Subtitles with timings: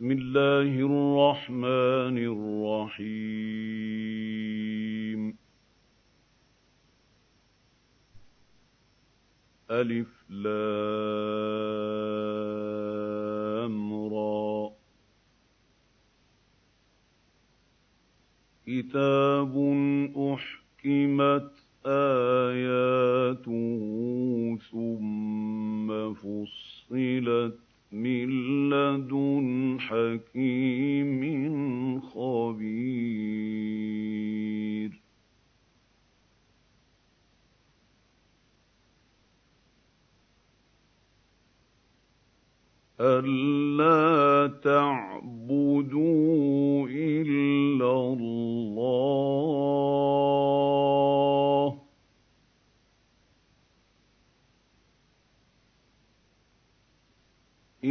[0.00, 2.16] بسم الله الرحمن
[2.88, 3.20] الرحيم.
[9.70, 10.54] ألف لام
[14.14, 14.70] را.
[18.66, 19.54] كتاب
[20.16, 21.52] أحكمت
[21.86, 23.48] آياته
[24.70, 28.28] ثم فصلت مِن
[28.70, 31.20] لَّدُنْ حَكِيمٍ
[32.00, 33.50] خَبِيرٍ.
[43.00, 46.08] أَلَّا تَعْبُدُوا
[46.88, 49.69] إِلَّا اللَّهَ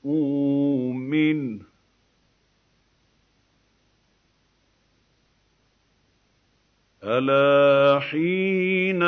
[0.04, 1.62] لِيَسْتَخْفُوا مِنْهُ ۚ
[7.04, 9.02] أَلَا حِينَ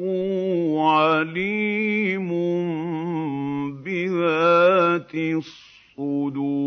[0.92, 2.30] عَلِيمٌ
[3.84, 6.58] بِذَاتِ الصُّدُورِ.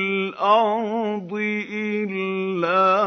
[0.41, 1.33] الْأَرْضِ
[1.69, 3.01] إِلَّا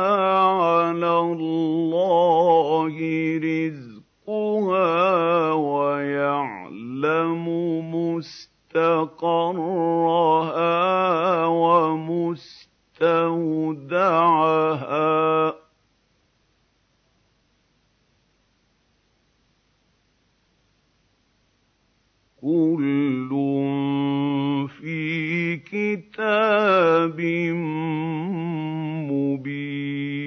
[0.47, 2.95] عَلَى اللَّهِ
[3.43, 4.93] رِزْقُهَا
[5.53, 7.45] وَيَعْلَمُ
[7.95, 9.07] مُسْتَقَرَّهَا
[11.47, 12.71] وَمُسْتَوْدَعَهَا
[15.51, 15.54] ۚ.
[27.05, 27.21] كتاب
[29.11, 30.25] مبين.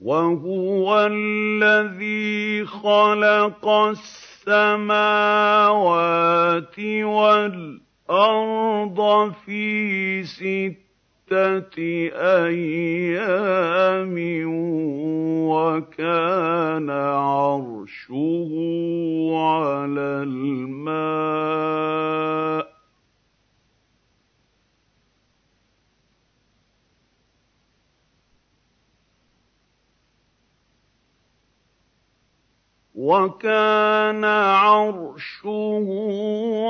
[0.00, 4.88] وهو الذي خلق السماوات
[7.04, 10.91] والارض في سته
[11.32, 11.80] سِتَّةِ
[12.44, 14.16] أَيَّامٍ
[15.48, 18.50] وَكَانَ عَرْشُهُ
[19.32, 21.02] عَلَى الْمَاءِ.
[32.94, 35.86] وَكَانَ عَرْشُهُ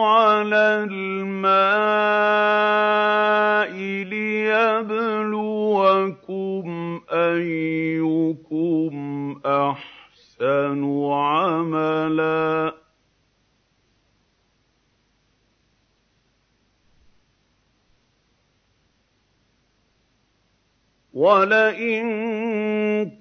[0.06, 1.52] عَلَى الْمَاءِ
[4.04, 5.40] لِيَبْلُوَكُمْ
[7.10, 8.92] أَيُّكُمْ
[9.46, 12.71] أَحْسَنُ عَمَلًا.
[21.12, 22.09] وَلَئِن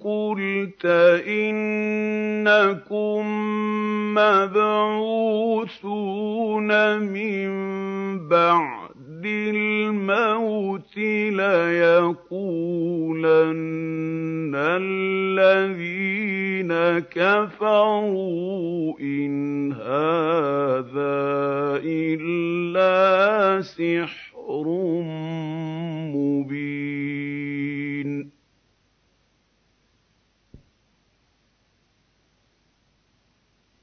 [0.00, 0.84] قُلْتَ
[1.28, 3.20] إِنَّكُم
[4.16, 5.40] مَّبْعُوثُونَ
[6.98, 7.48] مِن
[8.28, 10.96] بَعْدِ الْمَوْتِ
[11.36, 12.32] لَيَقُولَنَّ
[15.36, 16.72] الَّذِينَ
[17.12, 21.20] كَفَرُوا إِنْ هَٰذَا
[21.84, 24.32] إِلَّا سِحْرٌ
[26.16, 26.82] مُّبِينٌ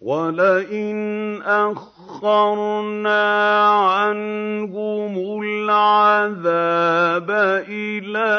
[0.01, 3.24] وَلَئِنْ أَخَّرْنَا
[3.69, 7.30] عَنْهُمُ الْعَذَابَ
[7.68, 8.31] إِلَىٰ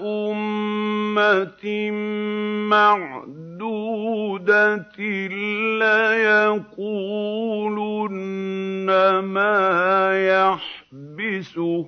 [0.00, 1.90] أُمَّةٍ
[2.72, 4.08] مَّعْدُودَةٍ
[5.84, 6.88] لَّيَقُولُنَّ
[9.24, 9.60] مَا
[10.28, 11.86] يَحْبِسُهُ ۗ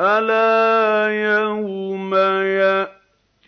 [0.00, 2.14] أَلَا يَوْمَ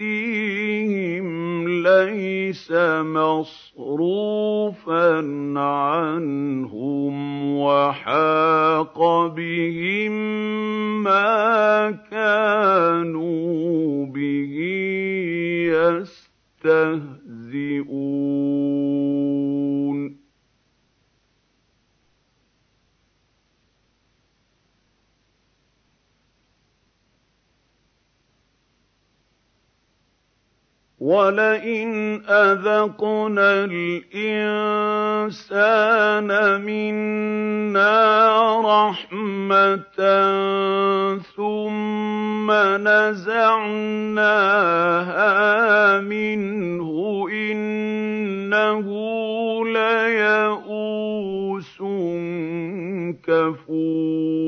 [0.01, 1.29] يَأْتِيهِمْ
[1.69, 2.73] لَيْسَ
[3.05, 4.31] مَصْرُوفًا
[5.61, 7.15] عَنْهُمْ
[7.61, 10.13] وَحَاقَ بِهِم
[11.03, 14.55] مَّا كَانُوا بِهِ
[16.65, 17.21] يَسْتَهْزِئُونَ.
[31.01, 35.01] وَلَئِنْ أَذَقْنَا الْإِنسَانَ
[36.61, 37.97] مِنَّا
[38.61, 40.01] رَحْمَةً
[41.37, 42.51] ثُمَّ
[42.85, 44.21] نَزَعْنَاهَا
[46.01, 46.89] مِنْهُ
[47.33, 48.87] إِنَّهُ
[49.73, 50.61] لَيَئُوسٌ
[53.25, 54.41] كَفُورٌ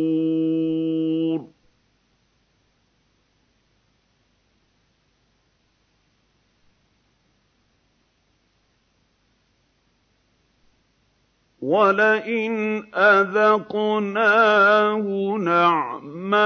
[11.62, 14.96] وَلَئِنْ أَذَقْنَاهُ
[15.38, 16.42] نَعْمَاءَ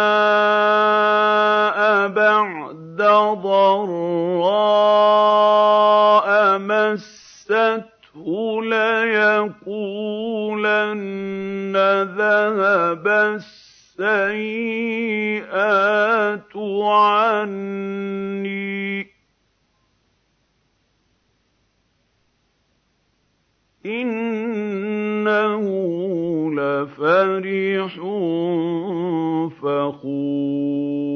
[2.09, 2.97] بَعْدَ
[3.43, 3.89] ضَرَّاءَ
[6.59, 9.67] مَسَّتْهُ لَيَقُولَنَّ
[12.19, 14.17] ذَهَبَ السَّيِّئَاتُ
[16.85, 19.16] عَنِّي ۚ
[23.87, 25.65] إِنَّهُ
[26.55, 27.95] لَفَرِحٌ
[29.63, 31.07] فَخُورٌ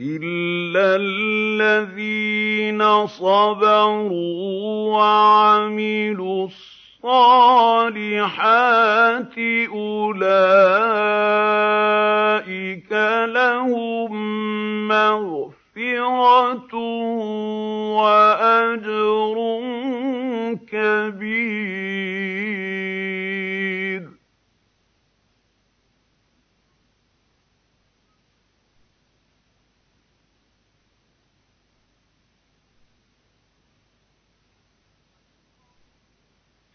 [0.00, 6.83] إِلَّا الَّذِينَ صَبَرُوا وَعَمِلُوا الصَّالِحَاتِ
[9.68, 10.52] أُولَٰئِكَ
[13.28, 14.12] لَهُم
[14.88, 16.74] مَّغْفِرَةٌ
[18.00, 19.36] وَأَجْرٌ
[20.72, 21.54] كَبِيرٌ.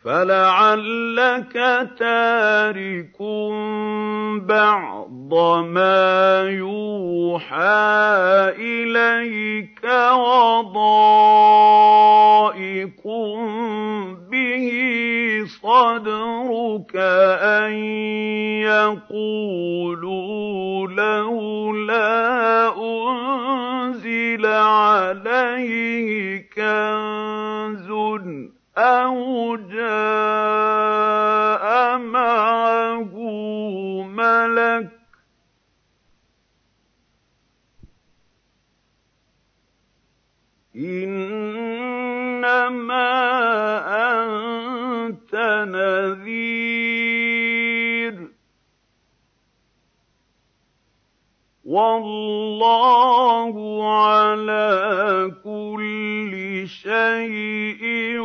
[0.09, 1.53] فَلَعَلَّكَ
[1.99, 3.17] تَارِكٌ
[4.49, 5.33] بَعْضَ
[5.69, 7.59] مَا يُوحَىٰ
[8.57, 9.83] إِلَيْكَ
[10.25, 11.13] وَضَائِقٌ
[14.31, 14.67] بِهِ
[15.61, 16.95] صَدْرُكَ
[17.61, 17.73] أَن
[18.65, 20.17] يَقُولُوا
[20.87, 22.17] لَوْلَا
[22.77, 26.09] أُنزِلَ عَلَيْهِ
[26.57, 27.28] كَنزٌ
[51.69, 53.53] وَاللَّهُ
[53.93, 56.33] عَلَىٰ كُلِّ
[56.67, 58.17] شَيْءٍ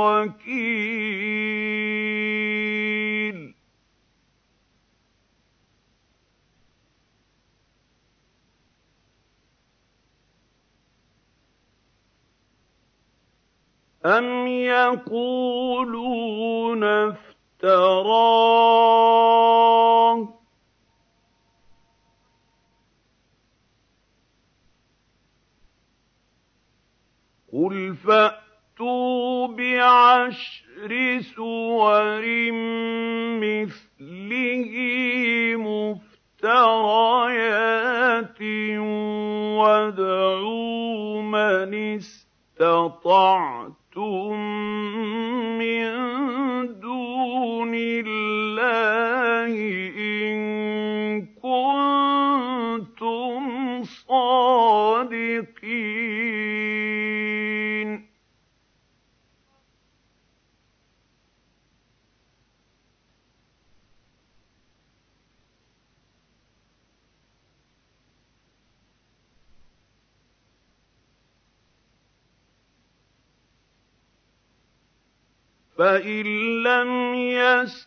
[0.00, 0.96] وَكِيلٌ.
[14.06, 15.94] أَمْ يَقُولُونَ
[16.84, 18.16] افْتَرَاهُ
[20.24, 20.35] ۖ
[27.56, 32.24] قُلْ فَأْتُوا بِعَشْرِ سُوَرٍ
[33.40, 34.72] مِّثْلِهِ
[35.56, 36.82] مُفْتَرَيَاتٍ
[39.60, 41.72] وَادْعُوا مَنِ
[42.60, 43.16] اسْتَطَعْتُم
[45.58, 45.86] مِّن
[46.80, 49.54] دُونِ اللَّهِ
[75.78, 76.22] فَإِن
[76.62, 77.86] لَّمْ يَسْتَجِيبُوا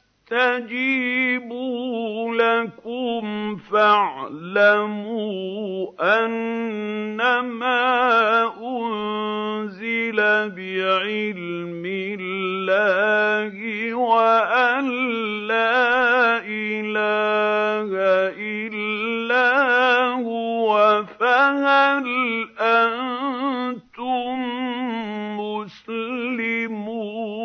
[2.35, 5.31] لَكُمْ فَاعْلَمُوا
[6.25, 7.81] أَنَّمَا
[8.61, 10.15] أُنزِلَ
[10.49, 11.83] بِعِلْمِ
[12.19, 14.89] اللَّهِ وَأَن
[15.47, 17.89] لَّا إِلَٰهَ
[18.37, 19.49] إِلَّا
[20.13, 22.07] هُوَ ۖ فَهَلْ
[22.59, 24.39] أَنتُم
[25.39, 27.38] مُّسْلِمُونَ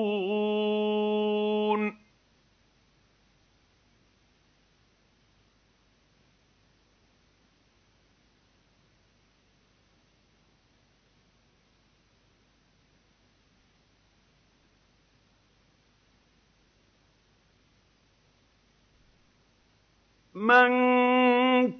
[20.44, 20.70] مَن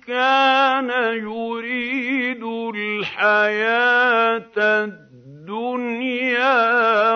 [0.09, 0.91] كَانَ
[1.21, 2.45] يُرِيدُ
[2.75, 6.57] الْحَيَاةَ الدُّنْيَا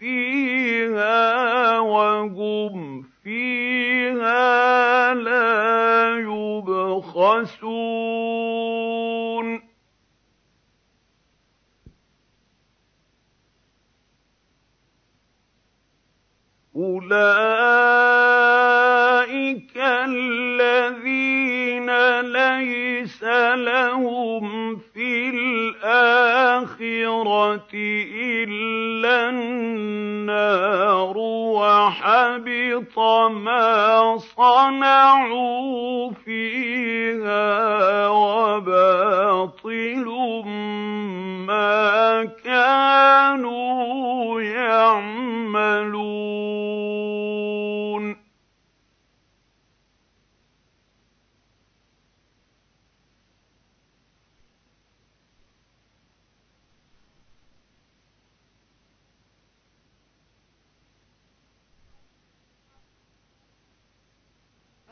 [0.00, 7.68] فِيهَا وَهُمْ فِيهَا لَا يُبْخَسُونَ
[16.78, 17.18] أُولَٰئِكَ
[20.14, 21.40] الَّذِينَ
[22.20, 23.22] لَيْسَ
[23.54, 26.58] لَهُمْ فِي الْآخِرَةِ
[28.14, 31.14] إِلَّا النَّارُ
[31.58, 32.98] وَحَبِطَ
[33.30, 36.47] مَا صَنَعُوا فِيهَا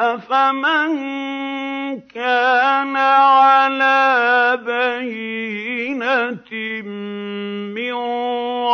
[0.01, 0.89] أَفَمَن
[2.13, 6.53] كَانَ عَلَىٰ بَيِّنَةٍ
[7.73, 7.93] مِّن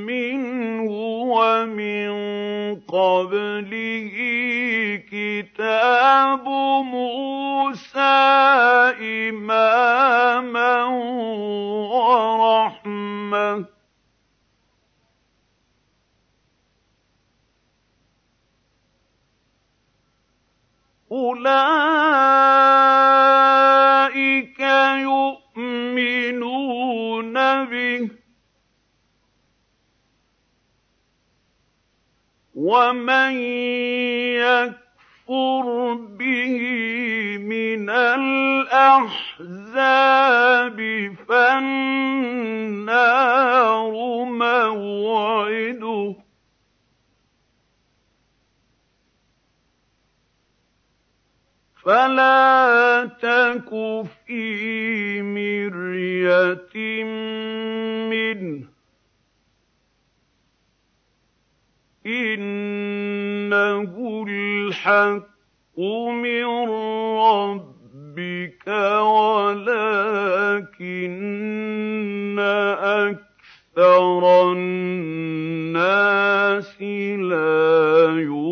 [0.10, 0.90] مِّنْهُ
[1.38, 2.10] وَمِن
[2.90, 4.45] قَبْلِهِ
[4.98, 6.46] كِتَابُ
[6.86, 8.00] مُوسَىٰ
[9.30, 10.84] إِمَامًا
[11.94, 13.66] وَرَحْمَةً ۚ.
[21.12, 22.20] أُولَٰئِكَ
[25.56, 26.54] يُؤْمِنُونَ
[27.66, 28.12] بِهِ ۚ.
[32.56, 33.32] وَمَن
[34.42, 34.85] يَكْفُرْ
[35.28, 36.58] قربه بِهِ
[37.38, 39.20] مِنَ الْأَحْزَابِ
[41.28, 42.32] فَالنَّارُ
[44.26, 46.16] مَوْعِدُهُ.
[51.84, 53.70] فَلَا تَكُ
[54.28, 57.04] فِي مِرْيَةٍ
[58.10, 58.75] مِّنْهُ.
[62.06, 63.94] إِنَّهُ
[64.30, 65.80] الْحَقُّ
[66.24, 66.46] مِن
[67.18, 68.68] رَّبِّكَ
[69.02, 69.66] وَلَٰكِنَّ
[72.80, 76.02] أَكْثَرَ النَّاسِ
[76.82, 78.45] لَا يُؤْمِنُونَ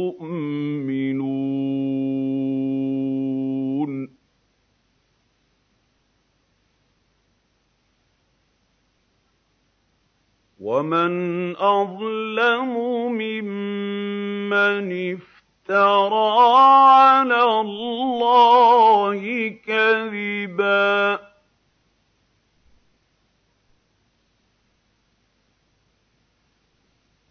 [10.74, 11.14] وَمَنْ
[11.58, 12.74] أَظْلَمُ
[13.14, 19.22] مِمَّنِ افْتَرَىٰ عَلَى اللَّهِ
[19.68, 21.20] كَذِبًا ۚ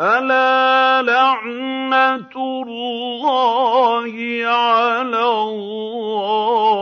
[0.00, 4.14] أَلَا لَعْنَةُ اللَّهِ
[4.46, 6.76] عَلَى الظَّالِمِينَ؟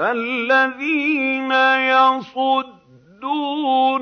[0.00, 1.52] الَّذِينَ
[1.92, 3.26] يَصُدُّونَ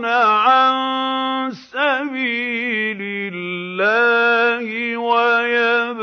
[0.05, 2.99] عَن سَبِيلِ
[3.34, 5.99] اللَّهِ وَيَبْغُونَهَا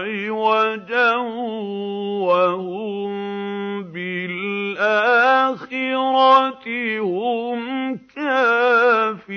[0.00, 1.16] عِوَجًا
[2.24, 3.10] وَهُم
[3.92, 5.46] بِالْآخِرَةِ
[7.00, 7.60] هُمْ
[8.16, 9.36] كَافِرُونَ.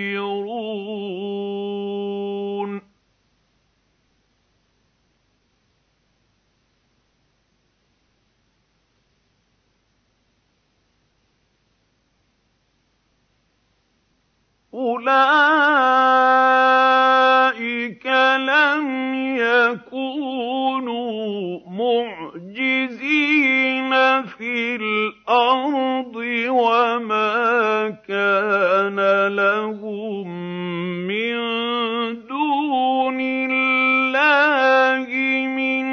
[14.79, 15.19] أُولَٰئِكَ
[18.47, 18.87] لَمْ
[19.35, 20.99] يَكُونُوا
[21.67, 23.13] مُعْجِزِينَ
[24.23, 26.15] فِي الْأَرْضِ
[26.47, 28.99] وَمَا كَانَ
[29.35, 30.27] لَهُم
[31.07, 31.35] مِّن
[32.27, 33.19] دُونِ
[33.51, 35.07] اللَّهِ
[35.59, 35.87] مِنْ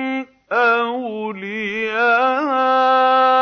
[0.53, 2.07] أَوْلِيَاءَ
[3.33, 3.36] ۘ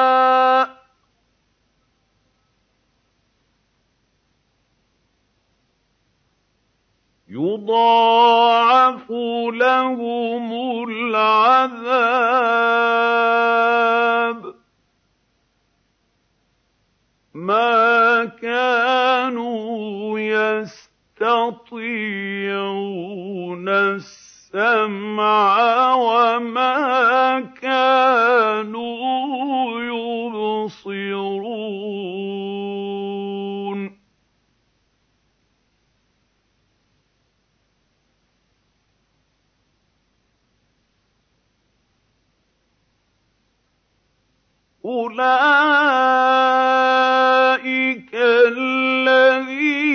[7.35, 9.11] يُضَاعَفُ
[9.55, 10.53] لَهُمُ
[10.89, 11.75] الْعَذَابُ
[14.53, 14.55] ۚ.
[17.35, 20.89] مَا كَانُوا يَسْتَطِيعُونَ
[23.69, 25.55] السَّمْعَ
[25.95, 28.95] وَمَا كَانُوا
[29.81, 31.64] يُبْصِرُونَ.
[44.85, 45.25] أُولَٰئِكَ
[48.53, 49.91] الَّذِينَ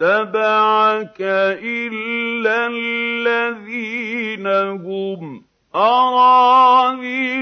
[0.00, 4.46] اتَّبَعَكَ إِلَّا الَّذِينَ
[4.86, 5.42] هُمْ
[5.74, 7.34] أَرَاذِلُنَا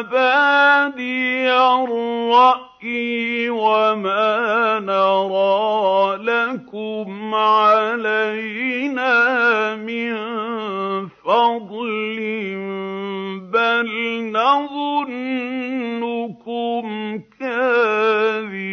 [0.00, 9.14] بَادِيَ الرَّأْيِ وَمَا نَرَىٰ لَكُمْ عَلَيْنَا
[9.76, 10.12] مِن
[11.08, 12.18] فَضْلٍ
[13.52, 13.90] بَلْ
[14.32, 15.40] نَظُنُّكُمْ
[17.40, 18.69] كَاذِبِينَ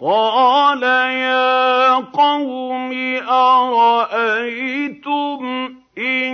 [0.00, 2.92] قَالَ يَا قَوْمِ
[3.28, 4.60] أَرَأَيْتُمْ
[5.98, 6.32] إِن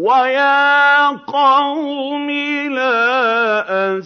[0.00, 2.30] وَيَا قَوْمِ
[2.72, 3.98] لَا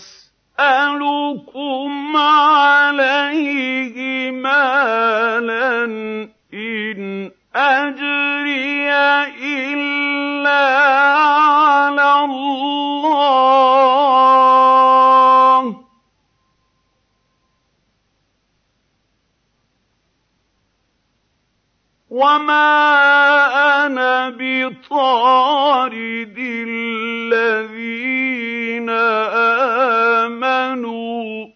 [0.58, 3.96] أَسْأَلُكُمْ عَلَيْهِ
[4.30, 5.86] مَالًا
[6.26, 8.90] ۖ إِنْ أَجْرِيَ
[9.38, 10.66] إِلَّا
[11.14, 14.13] عَلَى اللَّهِ ۚ.
[22.14, 22.70] وَمَا
[23.86, 25.94] أَنَا بِطَارِدِ
[27.18, 28.10] الَّذِينَ
[30.30, 31.48] آمَنُوا ۚ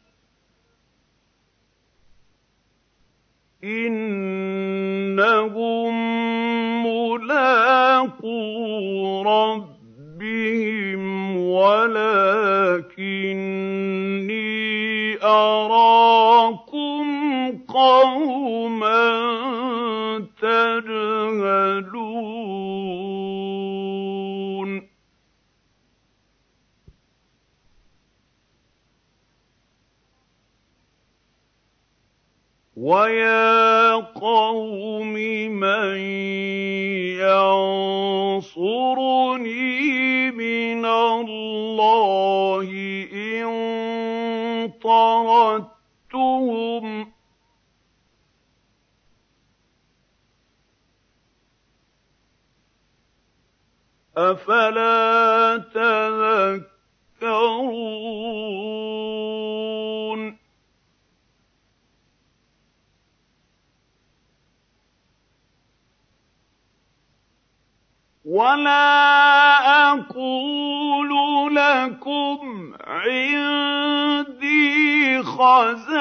[3.64, 5.48] إِنَّهُم
[6.86, 8.42] مُّلَاقُو
[9.22, 11.02] رَبِّهِمْ
[11.36, 12.98] وَلَٰكِنِّي
[15.22, 17.06] أَرَاكُمْ
[17.68, 19.47] قَوْمًا
[20.40, 21.98] تَجْهَلُونَ
[32.76, 35.12] وَيَا قَوْمِ
[35.60, 35.96] مَن
[38.48, 42.68] يَنصُرُنِي مِنَ اللَّهِ
[43.12, 43.48] إِن
[44.82, 45.74] طَرَدتُّهُمْ
[47.04, 47.08] ۚ
[54.18, 56.78] أَفَلَا تَذَكَّرُونَ؟
[68.28, 71.10] وَلَا أَقُولُ
[71.54, 74.52] لَكُمْ عِندِي
[75.22, 75.98] خَزَائِنُ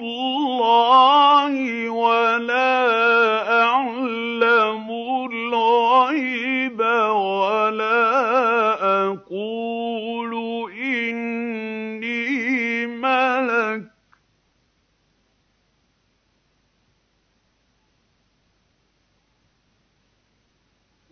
[0.00, 1.54] اللَّهِ
[1.90, 3.39] وَلَا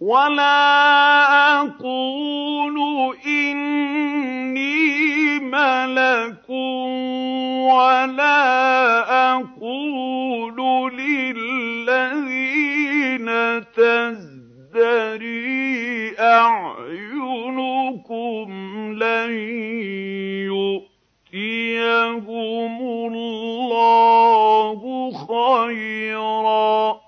[0.09, 2.77] وَلَا أَقُولُ
[11.29, 12.39] لِلَّذِينَ
[13.77, 15.29] تَزْدَرِي
[16.21, 17.69] أَعْيُنُكُمْ
[18.99, 19.31] لَن
[21.29, 22.75] يُؤْتِيَهُمُ
[23.13, 24.81] اللَّهُ
[25.29, 27.08] خَيْرًا ۖ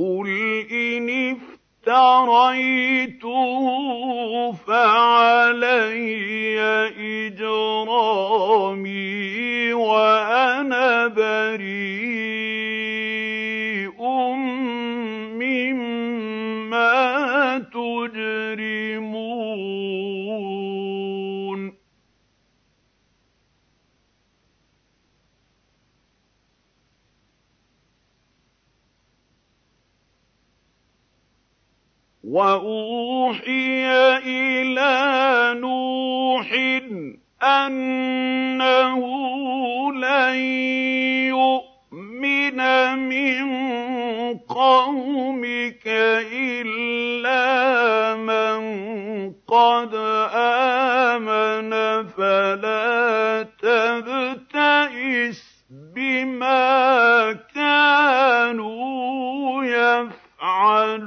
[0.00, 0.28] قُلْ
[0.72, 1.36] إِنِ
[1.84, 3.26] افْتَرَيْتُهُ
[4.66, 6.60] فَعَلَيَّ
[7.28, 8.52] إِجْرَامِي
[9.72, 12.40] وَأَنَا بَرِيءٌ
[15.36, 16.94] مِّمَّا
[17.58, 18.49] تُجْرِمُونَ
[32.30, 33.86] واوحي
[34.26, 34.94] إلى
[35.60, 36.52] نوح
[37.42, 39.00] انه
[39.92, 40.36] لن
[41.34, 42.60] يؤمن
[42.98, 43.48] من
[44.38, 45.82] قومك
[46.32, 47.44] الا
[48.14, 48.60] من
[49.48, 49.94] قد
[50.34, 51.70] امن
[52.06, 55.40] فلا تبتئس
[55.70, 58.70] بما كانوا
[59.64, 61.00] يفعلون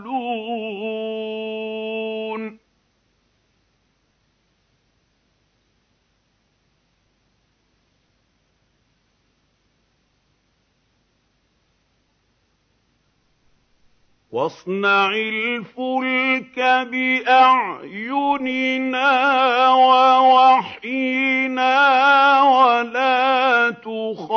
[14.33, 16.57] واصنع الفلك
[16.91, 19.09] بأعيننا
[19.73, 21.75] ووحينا
[22.41, 24.33] ولا تخاطبني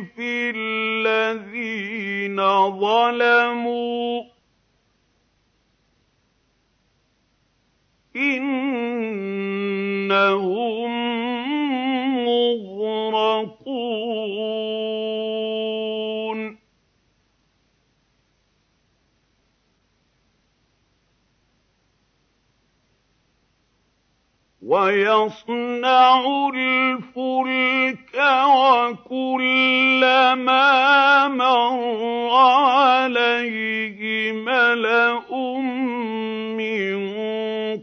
[0.00, 2.36] في الذين
[2.80, 4.22] ظلموا.
[8.16, 9.36] إنهم
[12.24, 15.15] مغرقون.
[24.66, 28.14] ويصنع الفلك
[29.26, 30.18] وكلما
[31.28, 35.22] مر عليه ملأ
[36.58, 36.96] من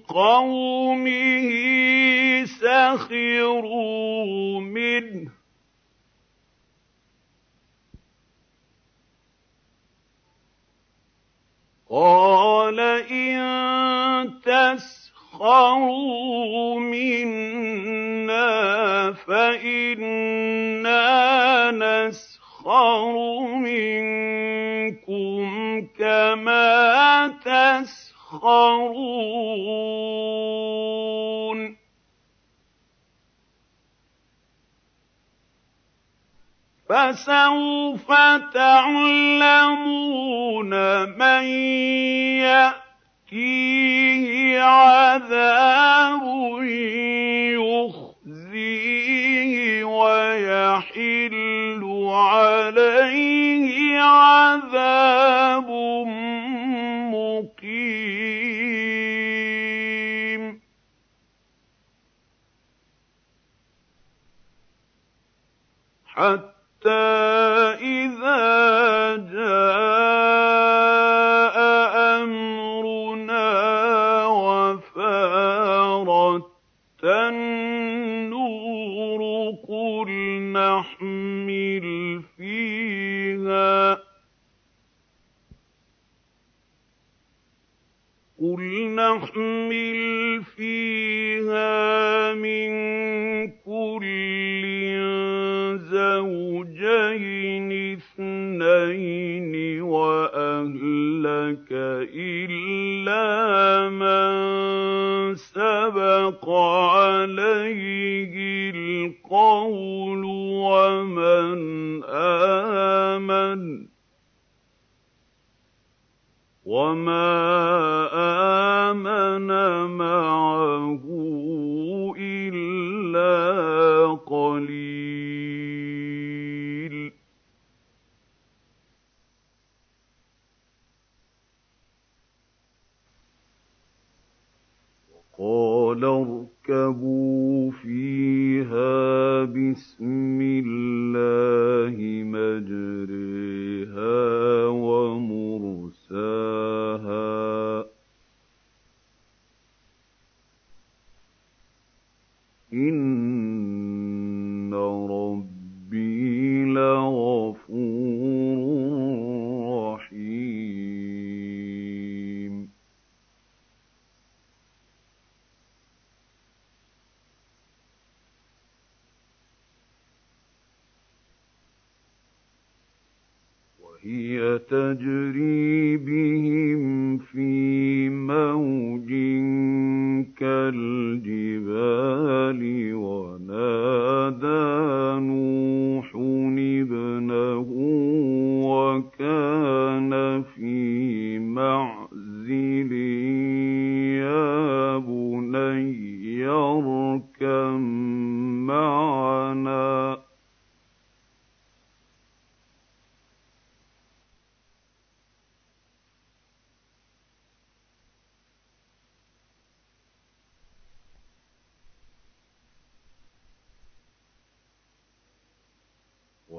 [0.08, 1.50] قومه
[2.46, 4.04] سخروا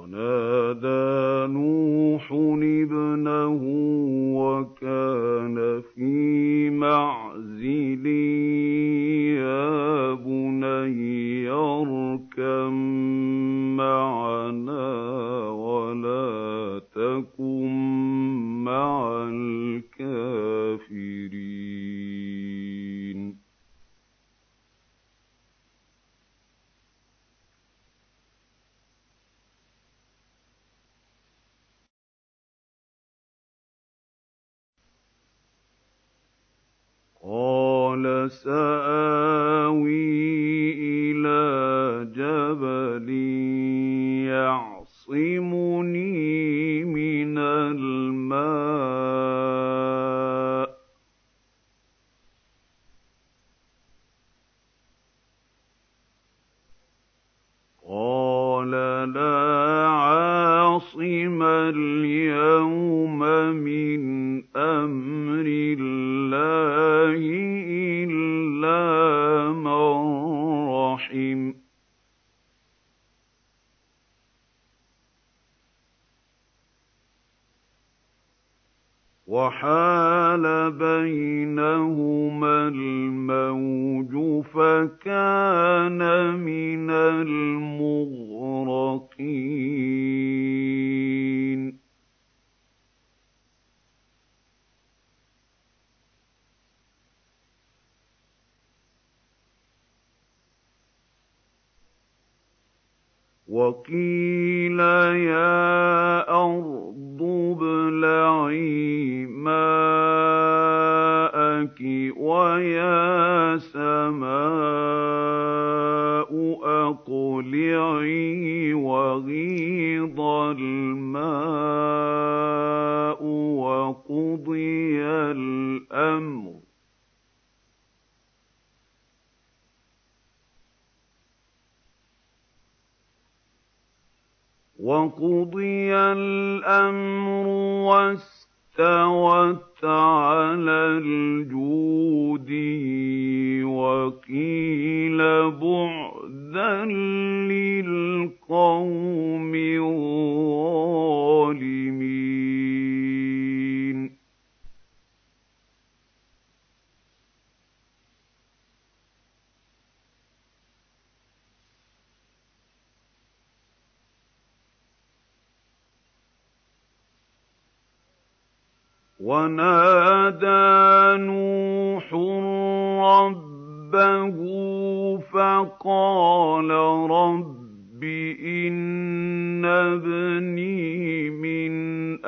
[0.05, 0.44] Corner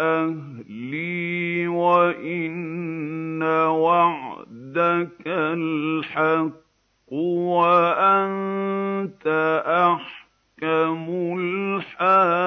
[0.07, 7.13] أَهْلِي وَإِنَّ وَعْدَكَ الْحَقُّ
[7.53, 9.27] وَأَنتَ
[9.67, 11.07] أَحْكَمُ
[11.39, 12.47] الْحَاكِمِينَ.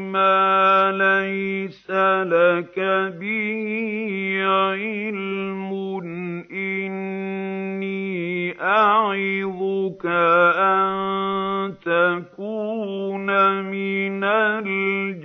[0.00, 1.90] مَا لَيْسَ
[2.28, 2.76] لَكَ
[3.20, 3.66] بِهِ
[4.44, 5.70] عِلْمٌ
[6.00, 6.04] ۖ.
[6.52, 10.06] إِنِّي أَعِظُكَ
[10.56, 13.28] أَن تَكُونَ
[13.64, 15.22] مِنَ الْجَاهِلِينَ.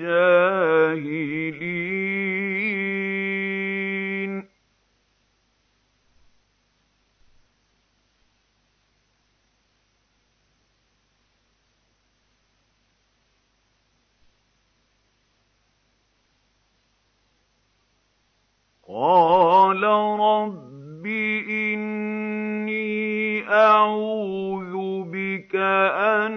[19.00, 19.84] قَالَ
[20.20, 21.06] رَبِّ
[21.50, 26.34] إِنِّي أَعُوذُ بِكَ أَنْ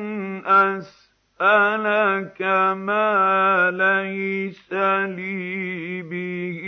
[1.40, 2.42] أَسْأَلَكَ
[2.76, 4.72] مَا لَيْسَ
[5.16, 6.60] لِي بِهِ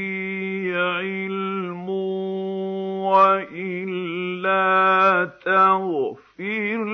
[0.74, 1.90] عِلْمٌ ۖ
[3.12, 4.64] وَإِلَّا
[5.44, 6.84] تَغْفِرْ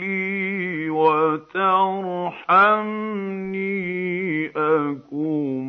[0.00, 5.64] لِي وَتَرْحَمْنِي ترحمني أكن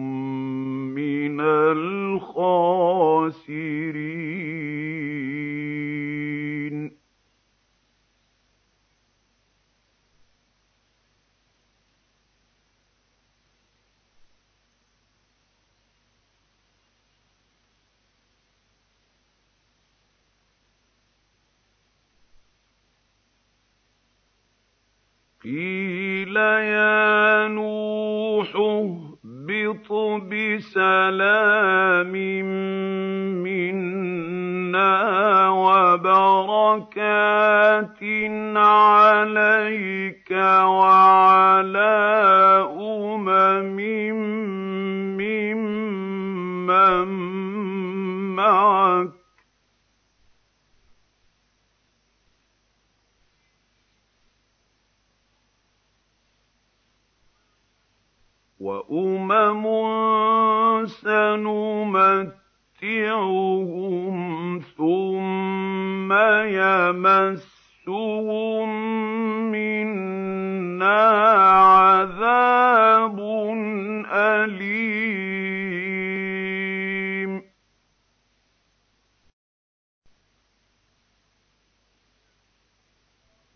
[0.95, 2.34] من الخاسرين
[25.44, 29.91] قِيلَ يَا نُوحُ اهْبِطْ
[30.32, 32.12] بِسَلَامٍ
[33.44, 34.94] مِّنَّا
[35.50, 37.04] وَبَرَكَاتٍ
[38.56, 40.32] عَلَيْكَ
[40.64, 42.00] وَعَلَىٰ
[42.80, 43.78] أُمَمٍ
[45.20, 47.08] مِّمَّن
[48.36, 49.22] مَّعَكَ ۚ.
[58.64, 59.64] وَأُمَمٌ
[60.88, 62.30] سَنُمَتِّعُهُمْ
[64.78, 66.14] ثُمَّ
[66.64, 67.89] يَمَسُّهُم
[69.51, 71.03] مِّنَّا
[71.76, 73.20] عَذَابٌ
[74.11, 75.03] أَلِيمٌ.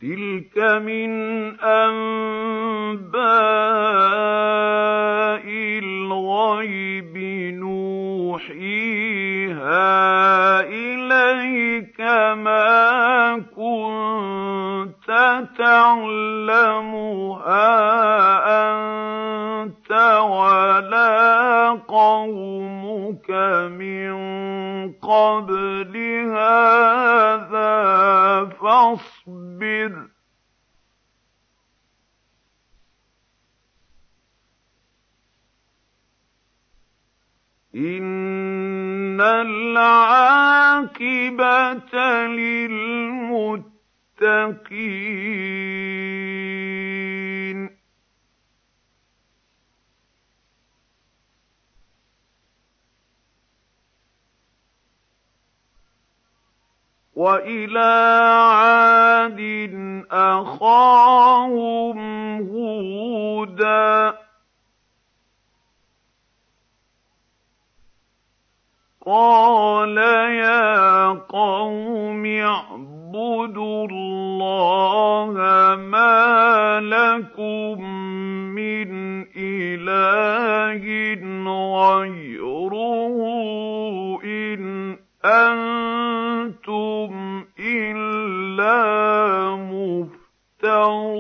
[0.02, 1.12] تِلْكَ مِنْ
[1.60, 2.98] أَنبَاءِ
[6.62, 7.18] الْغَيْبِ
[7.54, 8.60] نُوحِيهَا
[10.62, 12.02] إِلَيْكَ ۖ
[12.34, 15.08] مَا كُنتَ
[15.58, 16.88] تَعْلَمُهَا
[18.74, 19.92] أَنتَ
[20.22, 23.30] وَلَا قَوْمُكَ
[23.72, 24.14] مِن
[24.94, 25.94] قَبْلِ
[26.34, 27.78] هَٰذَا
[28.46, 29.17] ۖ فَاصْبِرْ ۖ
[37.78, 39.78] إِنَّ الْعَاقِبَةَ
[42.28, 43.68] لِلْمُتَّقِينَ
[57.16, 58.22] وَإِلَىٰ
[58.54, 59.40] عَادٍ
[60.12, 61.98] أَخَاهُمْ
[62.42, 64.27] هُودًا ۗ
[69.08, 69.98] قَالَ
[70.44, 75.34] يَا قَوْمِ اعْبُدُوا اللَّهَ
[75.76, 77.82] مَا لَكُم
[78.52, 78.92] مِّنْ
[79.38, 80.86] إِلَٰهٍ
[81.88, 83.18] غَيْرُهُ
[84.18, 87.12] ۖ إِنْ أَنتُمْ
[87.60, 88.84] إِلَّا
[89.56, 91.18] مُفْتَرُونَ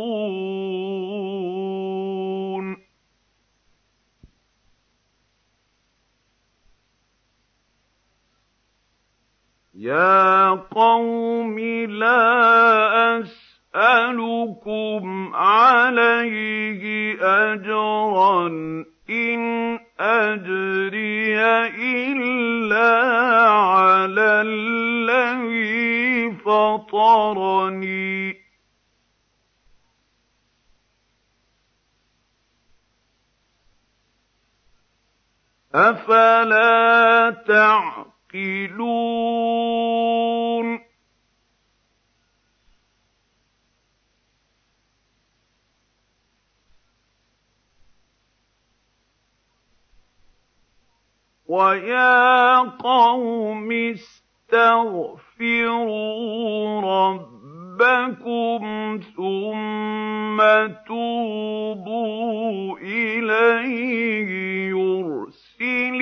[9.88, 11.60] يَا قَوْمِ
[11.90, 16.84] لَا أَسْأَلُكُمْ عَلَيْهِ
[17.22, 18.48] أَجْرًا
[18.84, 19.40] ۖ إِنْ
[20.00, 21.40] أَجْرِيَ
[22.12, 22.96] إِلَّا
[23.56, 28.38] عَلَى الَّذِي فَطَرَنِي ۚ
[35.76, 38.17] أَفَلَا تَعْقِلُونَ
[51.48, 55.22] وَيَا قَوْمِ اسْتَغْفِرُوا
[56.82, 58.62] رَبَّكُمْ
[59.16, 60.38] ثُمَّ
[60.88, 64.30] تُوبُوا إِلَيْهِ
[64.70, 66.02] يُرْسِلِ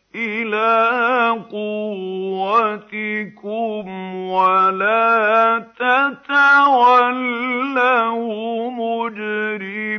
[0.15, 2.15] إِلَىٰ قُوَّتِكُمْ
[4.15, 7.11] وَلَا تَتَوَلَّوْا
[8.71, 9.91] مُجْرِمِينَ.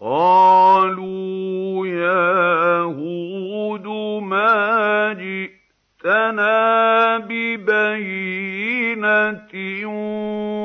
[0.00, 3.86] قَالُوا يَا هُودُ
[4.22, 7.18] مَا جِئْتَنَا
[9.02, 9.86] بِفِتْنَةٍ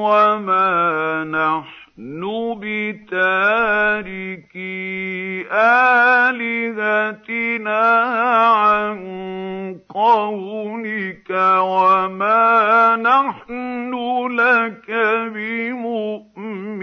[0.05, 2.21] وَمَا نَحْنُ
[2.61, 3.17] بِتَارِكِي
[6.29, 7.85] آلِهَتِنَا
[8.45, 8.97] عَن
[9.89, 11.29] قَوْلِكَ
[11.59, 13.93] وَمَا نَحْنُ
[14.31, 14.91] لَكَ
[15.33, 16.77] بِمُؤْمِنِينَ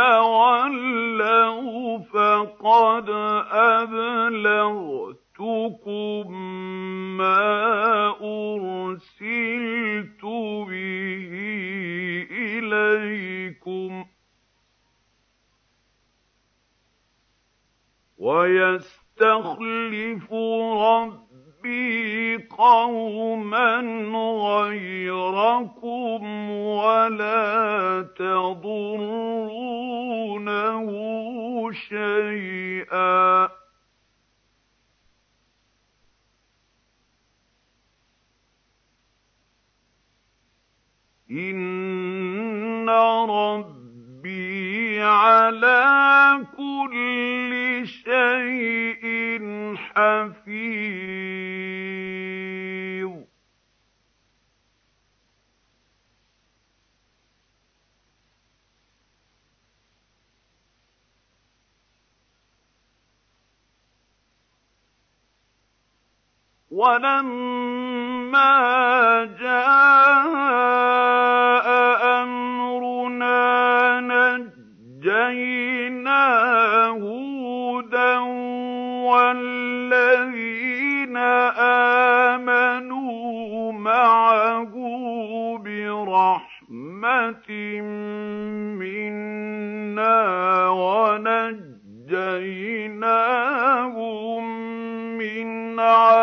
[0.00, 3.10] تَوَلَّوْا فَقَدْ
[3.52, 5.12] أَبْلَغْتُكُم
[7.16, 10.22] مَّا أُرْسِلْتُ
[10.70, 11.32] بِهِ
[12.30, 14.06] إِلَيْكُمْ ۚ
[18.18, 20.32] وَيَسْتَخْلِفُ
[20.88, 23.76] رَبِّي قَوْمًا
[24.48, 26.20] غَيْرَكُمْ
[26.50, 29.49] وَلَا تَضُرُّونَهُ
[31.90, 33.50] شَيْئًا ۚ.
[41.30, 42.88] إِنَّ
[43.30, 49.04] رَبِّي عَلَىٰ كُلِّ شَيْءٍ
[49.76, 51.49] حَفِيظٌ.
[66.70, 68.54] وَلَمَّا
[69.40, 70.46] جَاءَ
[72.22, 73.40] أَمْرُنَا
[75.00, 76.24] نَجَّيْنَا
[76.86, 78.18] هُودًا
[79.10, 80.50] وَالَّذِينَ
[82.38, 84.72] آمَنُوا مَعَهُ
[85.64, 87.50] بِرَحْمَةٍ
[88.78, 90.18] مِّنَّا
[90.68, 91.70] وَنَجَّيْنَاهُم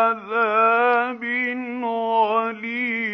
[0.08, 1.24] عَذَابٍ
[1.84, 3.08] غَلِيظٍ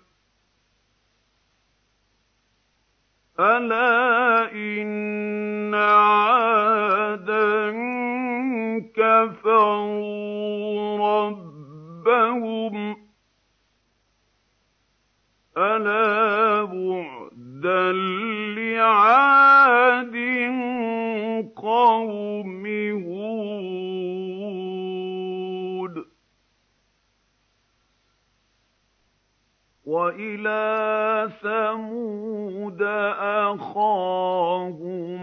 [3.39, 7.71] أَلَا إِنَّ عَادًا
[8.95, 10.09] كَفَرُوا
[11.27, 12.97] رَبَّهُمْ ۗ.
[15.57, 17.18] أَلَا بُعْدًا
[18.55, 20.15] لِّعَادٍ
[21.55, 22.65] قَوْمِ
[23.05, 23.89] هُودٍ
[29.85, 32.81] وَإِلَىٰ ثَمُودَ
[33.51, 35.19] أَخَاهُمْ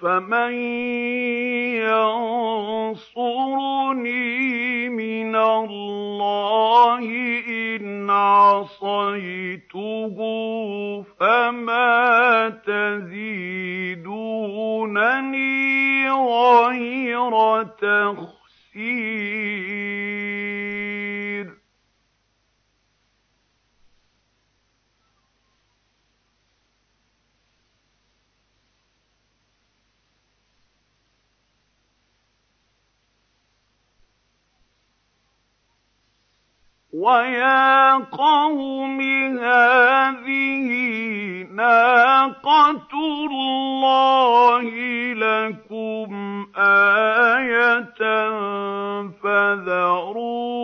[0.00, 0.52] فَمَن
[3.18, 7.04] يَنصُرُنِي مِنَ اللَّهِ
[7.48, 10.16] إِنْ عَصَيْتُهُ
[11.02, 14.00] ۖ فَمَا تَزِيدُونَنِي
[16.10, 19.67] غَيْرَ تَخْسِيرٍ
[36.98, 39.00] وَيَا قَوْمِ
[39.38, 40.68] هَٰذِهِ
[41.54, 42.88] نَاقَةُ
[43.30, 44.70] اللَّهِ
[45.14, 46.10] لَكُمْ
[46.58, 48.02] آيَةً
[49.22, 50.58] فَذَرُوهَا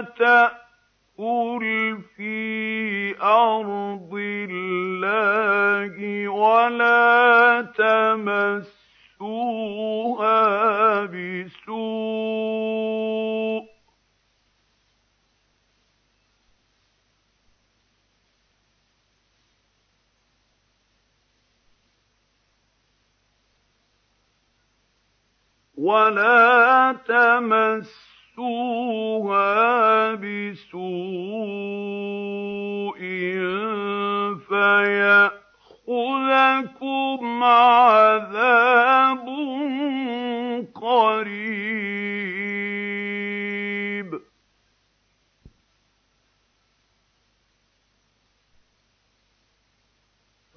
[0.00, 1.64] تَأْكُلْ
[2.16, 4.12] فِي أَرْضِ
[4.50, 8.84] اللَّهِ وَلَا تَمَسُّوهَا
[11.04, 11.80] بِسُوءٍ
[25.80, 27.88] وَلَا تَمَسُّوهَا
[30.14, 30.80] بِسُوءٍ
[34.48, 35.44] فَيَأْخُذَكُمْ
[37.44, 39.26] عَذَابٌ
[40.74, 41.80] قَرِيبٌ.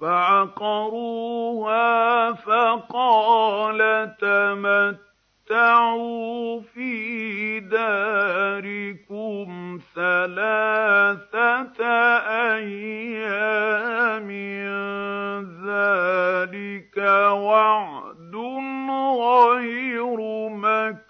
[0.00, 1.52] فَعَقَرُوهَا
[2.32, 3.80] فَقَالَ
[4.20, 5.13] تَمَتَّعُوا
[5.48, 9.48] تَمَتَّعُوا فِي دَارِكُمْ
[9.94, 11.84] ثَلَاثَةَ
[12.56, 16.96] أَيَّامٍ ۖ ذَٰلِكَ
[17.32, 18.34] وَعْدٌ
[19.20, 20.18] غَيْرُ
[20.48, 21.04] مَكْذُوبٍ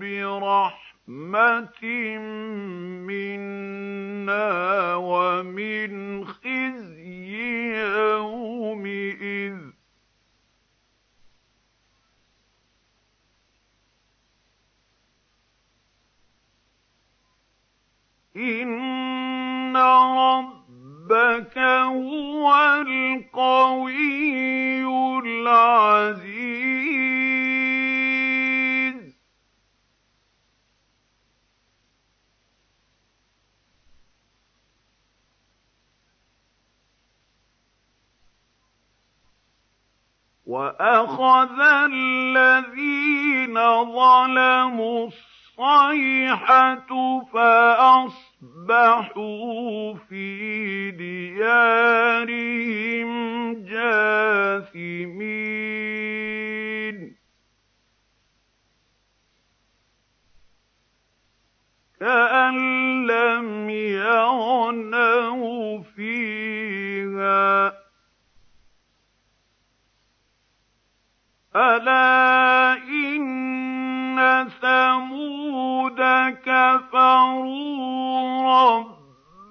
[0.00, 1.84] بِرَحْمَةٍ
[3.08, 6.24] مِّنَّا وَمِنْ
[18.38, 22.54] إِنَّ رَبَّكَ هُوَ
[22.86, 23.98] الْقَوِيُّ
[25.24, 26.68] الْعَزِيزُ.
[40.46, 41.60] وَأَخَذَ
[41.92, 46.90] الَّذِينَ ظَلَمُوا الصَّيْحَةُ
[47.32, 48.27] فَأَصْبَحُوا
[50.08, 52.28] فِي دِيَارِهِمْ
[53.64, 55.18] جَاثِمِينَ
[62.00, 62.56] كَأَن
[63.06, 63.70] لَّمْ
[64.00, 67.74] يَغْنَوْا فِيهَا ۗ
[71.56, 73.47] أَلَا إِنَّ
[74.62, 76.00] ثَمُودَ
[76.44, 77.82] كَفَرُوا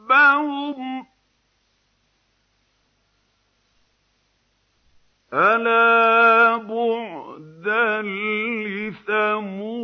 [0.10, 1.06] رَبَّهُمْ ۗ
[5.34, 8.02] أَلَا بُعْدًا
[8.68, 9.78] لِّثَمُودَ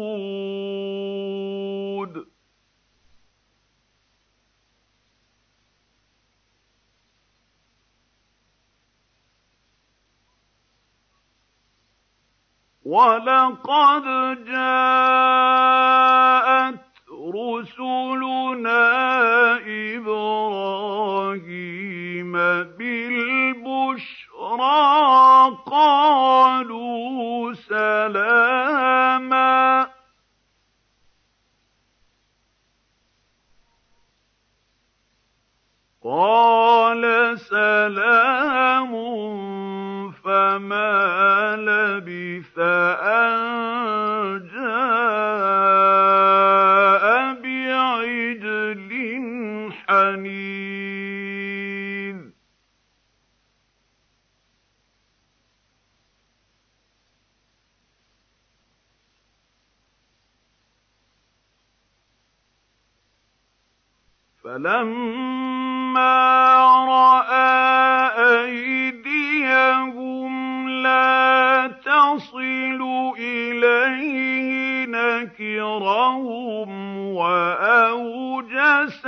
[12.86, 14.03] وَلَقَدْ
[14.45, 15.63] جَاءَتْ
[17.36, 18.84] رُسُلُنَا
[19.95, 21.23] إِبْرَاهِيمَ
[22.77, 24.03] بِالْبُشْرَىٰ
[25.65, 29.03] قَالُوا سَلَامًا
[29.84, 29.88] ۖ
[36.03, 37.03] قَالَ
[37.39, 38.93] سَلَامٌ
[40.24, 43.34] فَمَا لَبِثَ أَن
[44.53, 45.43] جَاءَ
[47.43, 48.91] بِعِجْلٍ
[49.88, 50.43] حَنِيذٍ.
[64.43, 66.13] فَلَمَّا
[66.88, 67.32] رَأَىٰ
[72.14, 72.82] يَصِلُ
[73.18, 76.70] إِلَيْهِ نَكِرَهُمْ
[77.16, 79.05] وَأَوْجَسَ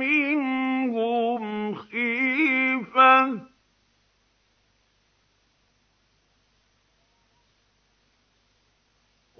[0.00, 3.40] مِنْهُمْ خِيفَةً.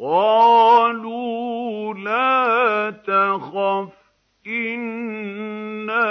[0.00, 3.92] قَالُوا لَا تَخَفْ
[4.46, 6.02] إِنَّا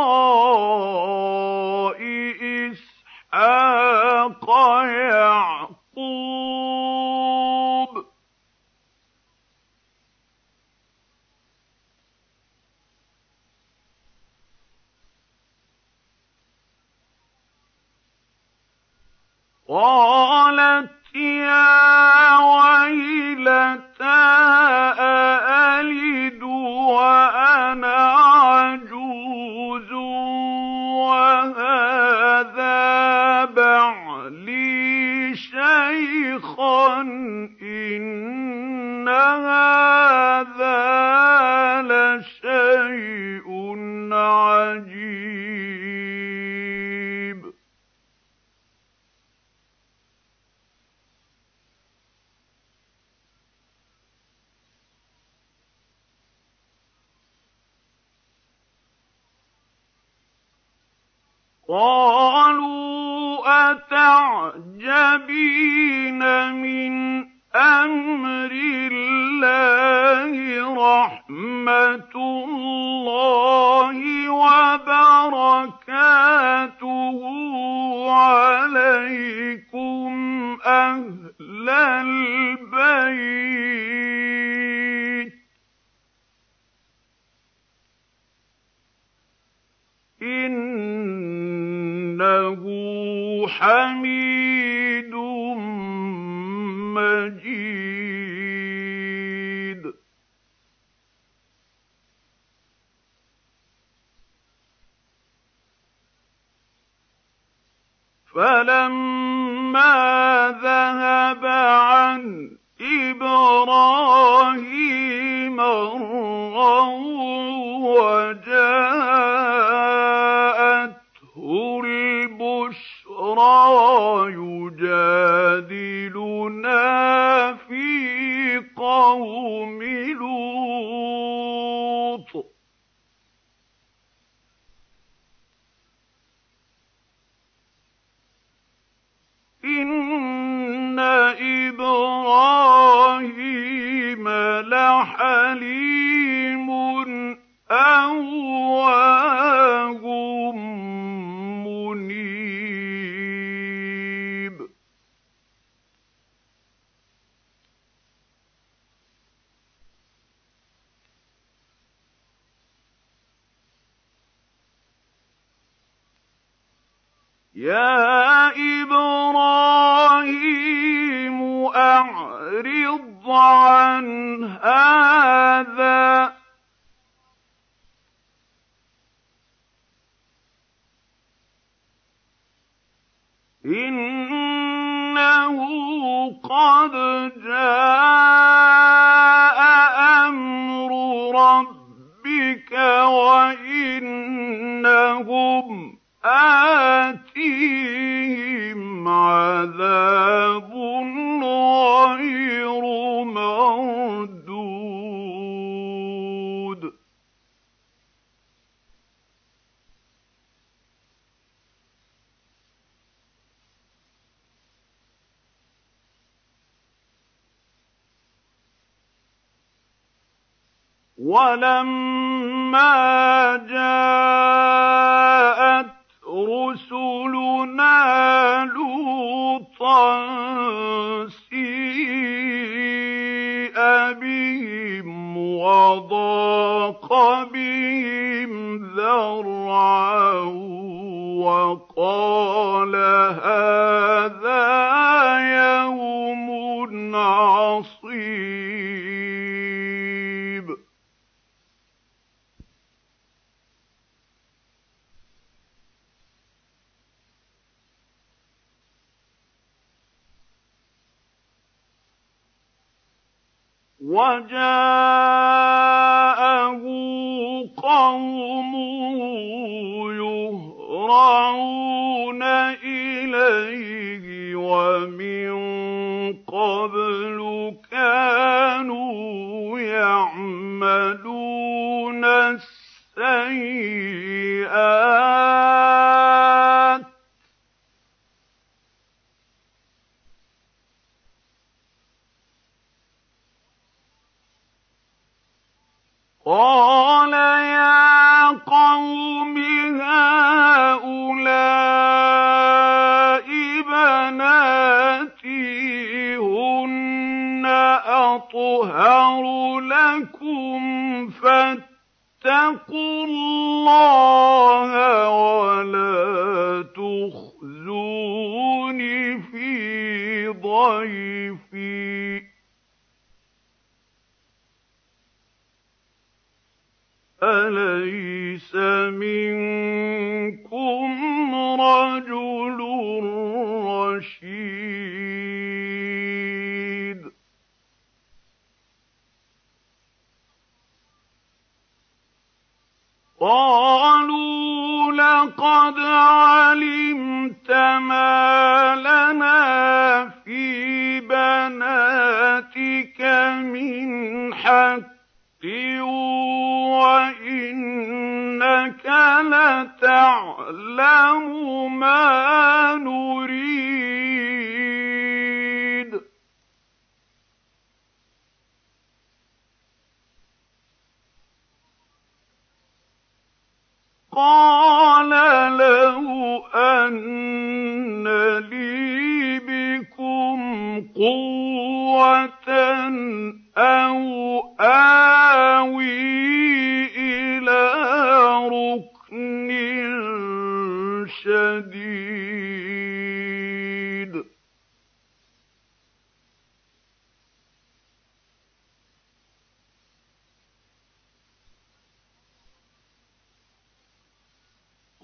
[221.53, 222.08] وَلَمَّا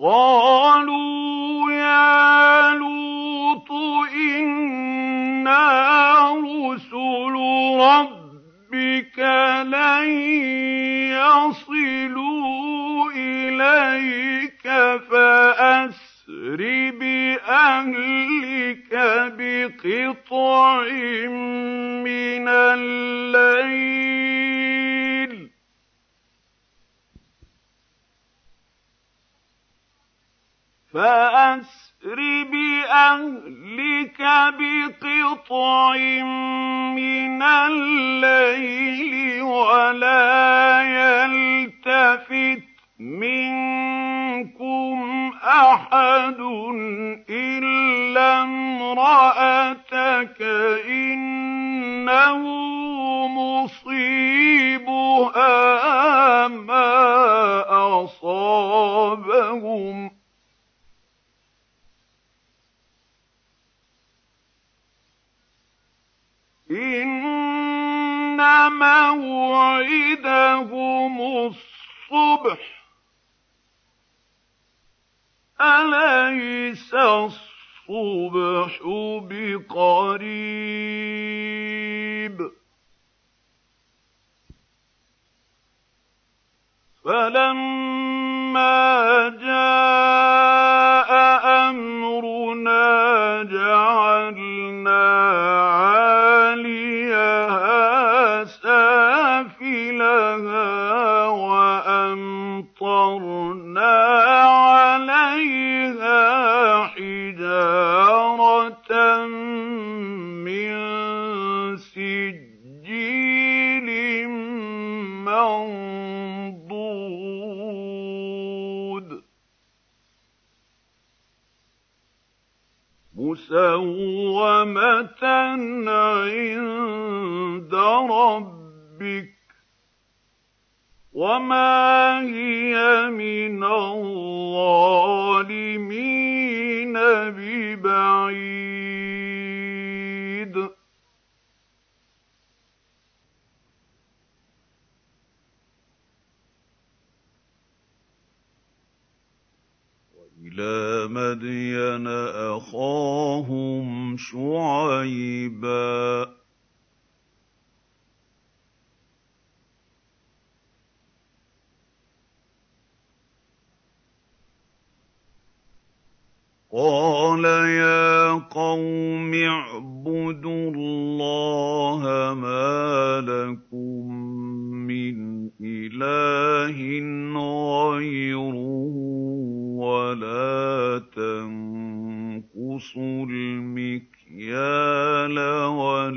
[0.04, 0.43] قَالُوا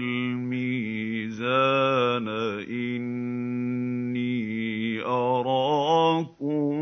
[0.07, 1.37] الميزان
[2.69, 4.37] إِنِّي
[5.01, 6.77] أَرَاكُم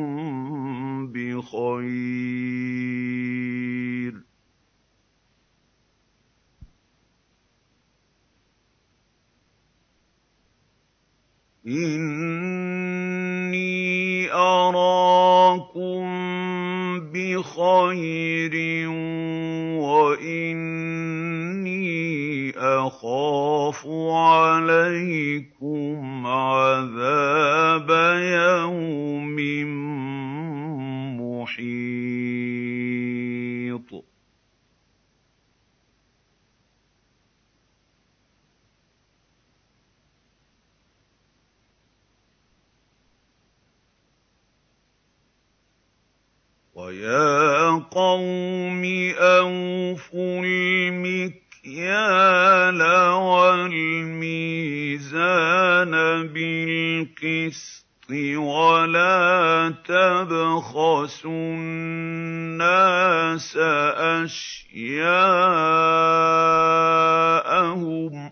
[1.13, 1.73] بِخَيْرٍ
[4.13, 4.15] ۗ.
[11.67, 12.65] إِنِّي
[14.31, 16.05] أَرَاكُم
[17.11, 18.55] بِخَيْرٍ
[23.69, 25.97] أَخَافُ عَلَيْكُمْ
[26.27, 27.89] عَذَابَ
[28.21, 29.35] يَوْمٍ
[31.21, 31.65] مُّحِيطٍ.
[46.75, 48.83] وَيَا قَوْمِ
[49.17, 50.44] أَوْفُوا
[57.05, 57.85] بِالْقِسْطِ
[58.37, 63.57] وَلَا تَبْخَسُوا النَّاسَ
[64.25, 65.09] أَشْيَاءَهُمْ
[68.29, 68.31] ۚ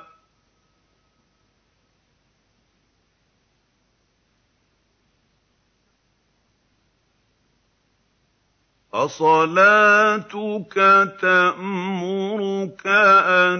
[8.93, 10.75] أَصَلَاتُكَ
[11.21, 13.59] تَأْمُرُكَ أَن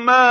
[0.00, 0.29] وَمَا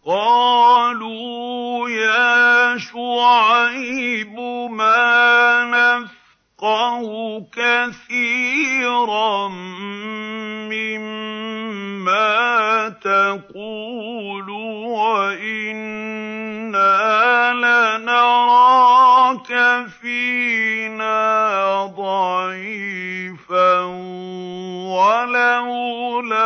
[0.06, 7.02] قَالُوا يَا شُعَيْبُ مَا نَفْقَهُ
[7.50, 9.48] كَثِيرًا
[10.70, 12.30] مِّمَّا
[13.02, 14.50] تَقُولُ
[14.94, 16.06] وَإِنَّا
[17.98, 19.50] لَنَرَاكَ
[20.02, 21.18] فِينَا
[21.98, 23.74] ضَعِيفًا
[24.94, 26.46] وَلَوْلَا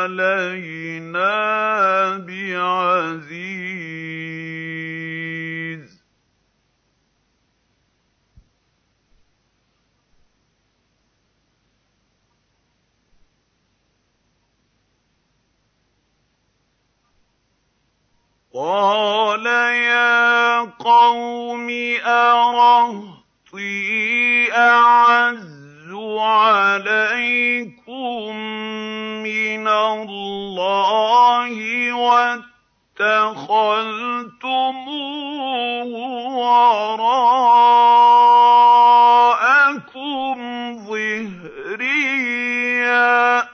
[0.00, 1.36] عَلَيْنَا
[2.16, 3.60] بِعَزِيزٍ.
[18.54, 21.70] قَالَ يَا قَوْمِ
[22.06, 23.62] أَرَهْطِي
[24.52, 25.59] أَعَزُّ
[26.20, 27.90] عَلَيْكُم
[29.22, 31.56] مِّنَ اللَّهِ
[31.92, 33.50] وَاتَّخَذْتُمُوهُ
[36.36, 37.40] وَرَاءَكُمْ
[40.86, 42.20] ظِهْرِيًّا
[43.42, 43.44] ۖ.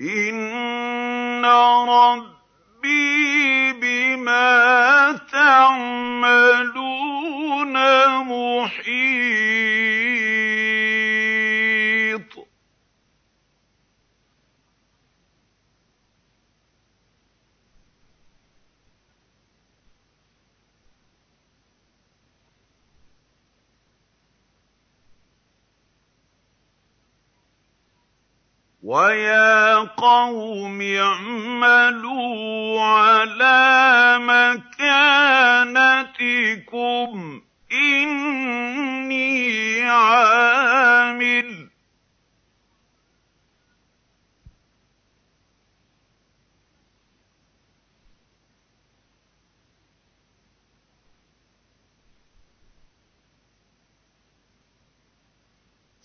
[0.00, 1.44] إِنَّ
[1.88, 6.94] رَبِّي بِمَا تَعْمَلُونَ
[8.16, 8.90] مُحِيطٌ
[28.90, 34.69] وَيَا قَوْمِ اعْمَلُوا عَلَىٰ مَكَانَتِكُمْ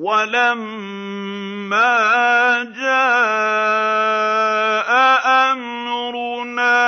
[0.00, 1.92] وَلَمَّا
[2.72, 3.60] جَاءَ
[5.52, 6.80] أَمْرُنَا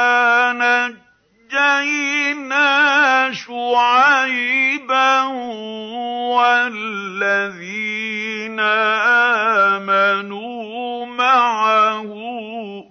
[1.53, 2.69] نَجَّيْنَا
[3.33, 5.23] شُعَيْبًا
[6.41, 7.81] وَالَّذِينَ
[9.77, 12.09] آمَنُوا مَعَهُ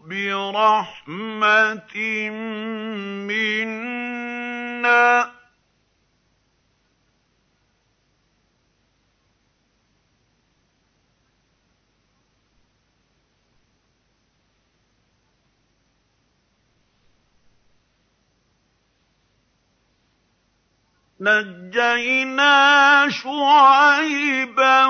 [0.05, 1.95] بِرَحْمَةٍ
[3.25, 5.40] مِّنَّا ۖ
[21.21, 24.85] نَجَّيْنَا شُعَيْبًا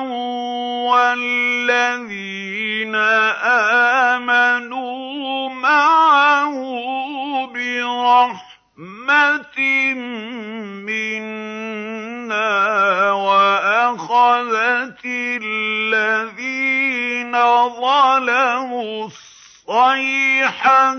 [0.88, 2.96] وَالَّذِينَ
[4.16, 6.56] آمَنُوا مَعَهُ
[7.52, 9.58] بِرَحْمَةٍ
[10.88, 12.52] مِّنَّا
[13.12, 15.04] وَأَخَذَتِ
[15.44, 17.34] الَّذِينَ
[17.70, 20.96] ظَلَمُوا الصَّيْحَةُ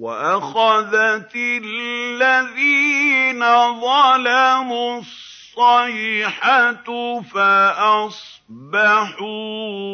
[0.00, 3.40] وَأَخَذَتِ الَّذِينَ
[3.80, 6.88] ظَلَمُوا الصَّيْحَةُ
[7.20, 8.40] فَأَصْبَحُوا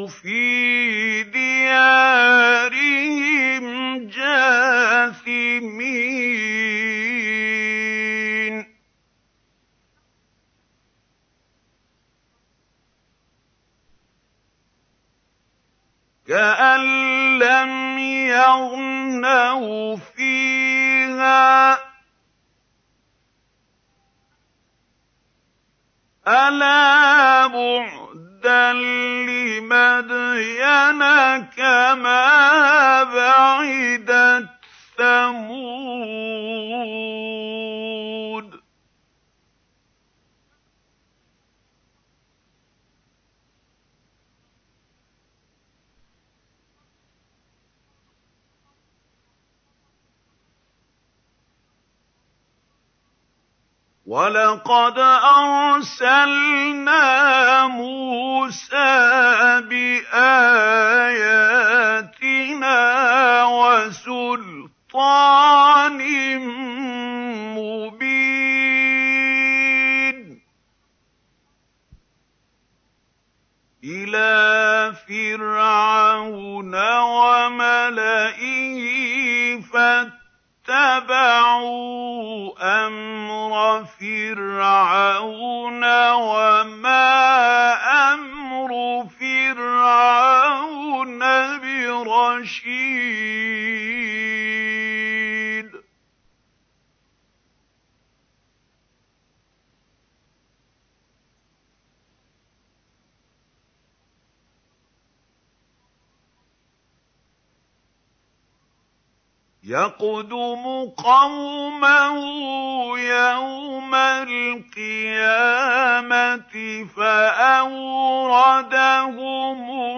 [0.06, 2.66] فِي دِيَارِهِمْ
[4.08, 5.16] جَاثِمِينَ
[16.28, 16.80] كَأَن
[17.38, 17.98] لَّمْ
[18.28, 21.78] يَغْنَوْا فِيهَا ۗ.
[26.28, 28.72] أَلَا بُعْدًا
[29.28, 31.02] لِّمَدْيَنَ
[31.56, 34.48] كَمَا بَعِدَتْ
[34.98, 35.46] ثَمُودُ.
[54.06, 54.98] وَلَقَدْ
[55.42, 57.02] أَرْسَلْنَا
[57.66, 58.70] مُوسَىٰ
[59.66, 60.36] بِآيَاتِنَا
[63.50, 64.78] وَسُلْطَانٍ
[67.58, 68.16] مُّبِينٍ
[73.84, 78.46] إِلَىٰ فِرْعَوْنَ وَمَلَئِهِ
[80.66, 82.52] فَاتَّبَعُوا
[82.86, 85.84] أَمْرَ فِرْعَوْنَ ۖ
[86.14, 87.14] وَمَا
[88.14, 88.70] أَمْرُ
[89.20, 91.18] فِرْعَوْنَ
[91.58, 92.66] بِرَشِيدٍ.
[109.68, 110.64] يَقْدُمُ
[110.96, 112.18] قَوْمَهُ
[112.98, 115.24] يَوْمَ الْقِيَامَةِ
[116.96, 118.00] فَأَوْرَدَهُمُ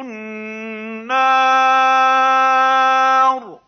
[0.00, 1.20] النَّارَ
[3.40, 3.60] ۖ.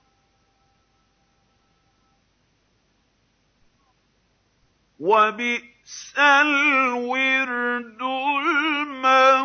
[5.01, 8.03] وَبِئْسَ الْوِرْدُ
[8.47, 9.41] الْمَوْرُودُ.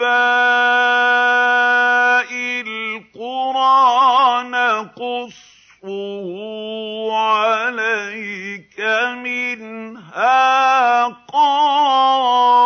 [2.68, 6.28] الْقُرَىٰ نَقُصُّهُ
[7.16, 8.82] عَلَيْكَ ۖ
[9.24, 11.04] مِنْهَا
[11.34, 12.65] قَائِمٌ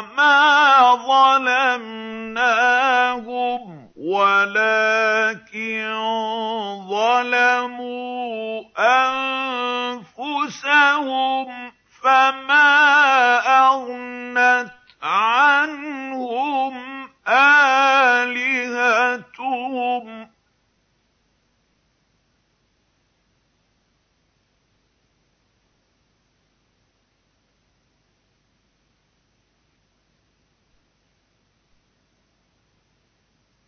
[0.00, 2.40] وَمَا ظَلَمْنَاهُمْ
[3.96, 5.84] وَلَٰكِن
[6.88, 8.62] ظَلَمُوا
[10.08, 11.72] أَنفُسَهُمْ ۖ
[12.02, 12.68] فَمَا
[13.68, 14.72] أَغْنَتْ
[15.02, 16.74] عَنْهُمْ
[17.28, 18.70] آلِهَتُهُمْ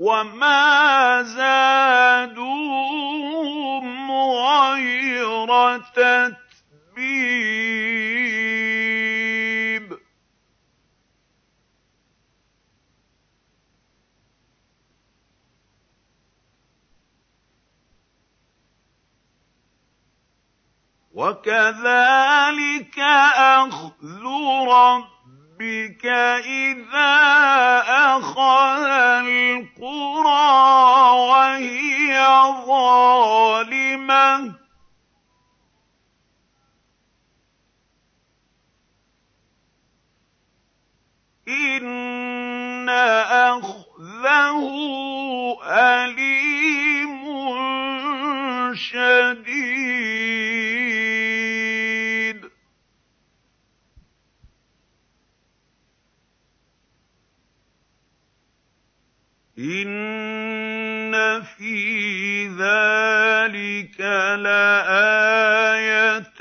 [0.00, 2.40] وَمَا زَادُوهُمْ
[4.12, 6.40] غَيْرَ تَتْبِيبٍ
[21.14, 22.98] وَكَذَٰلِكَ
[23.36, 24.22] أَخْذُ
[24.68, 25.19] رَبِّكَ
[25.60, 27.16] إِذَا
[28.16, 28.84] أَخَذَ
[29.26, 30.60] الْقُرَىٰ
[31.30, 32.12] وَهِيَ
[32.66, 34.54] ظَالِمَةٌ ۚ.
[41.48, 44.60] إِنَّ أَخْذَهُ
[45.64, 47.20] أَلِيمٌ
[48.74, 50.29] شَدِيدٌ.
[59.60, 61.12] إِنَّ
[61.42, 64.00] فِي ذَٰلِكَ
[64.40, 66.40] لَآيَةً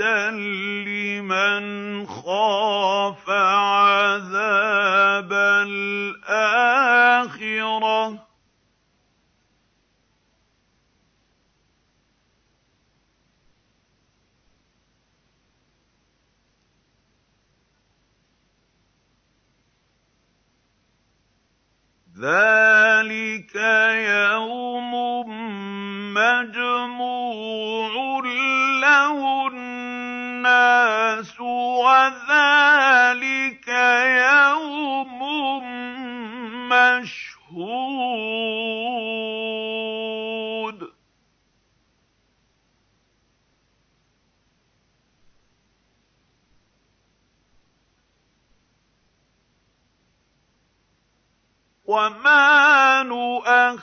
[0.87, 1.63] لِّمَنْ
[2.07, 5.33] خَافَ عَذَابَ
[5.67, 6.95] الْآخِرَةِ
[8.15, 8.19] ۚ
[22.19, 24.91] ذَٰلِكَ يَوْمٌ
[26.13, 27.91] مَّجْمُوعٌ
[28.81, 31.39] لَّهُ النَّاسُ
[31.79, 32.87] وَذَٰلِكَ
[34.27, 35.19] يَوْمٌ
[36.69, 38.29] مَّشْهُودٌ
[51.89, 53.81] وَمَا نُؤَخِّرُهُ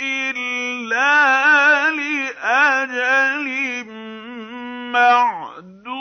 [0.00, 1.16] إِلَّا
[1.90, 3.48] لِأَجَلٍ
[4.92, 5.92] مَّعْدُودٍ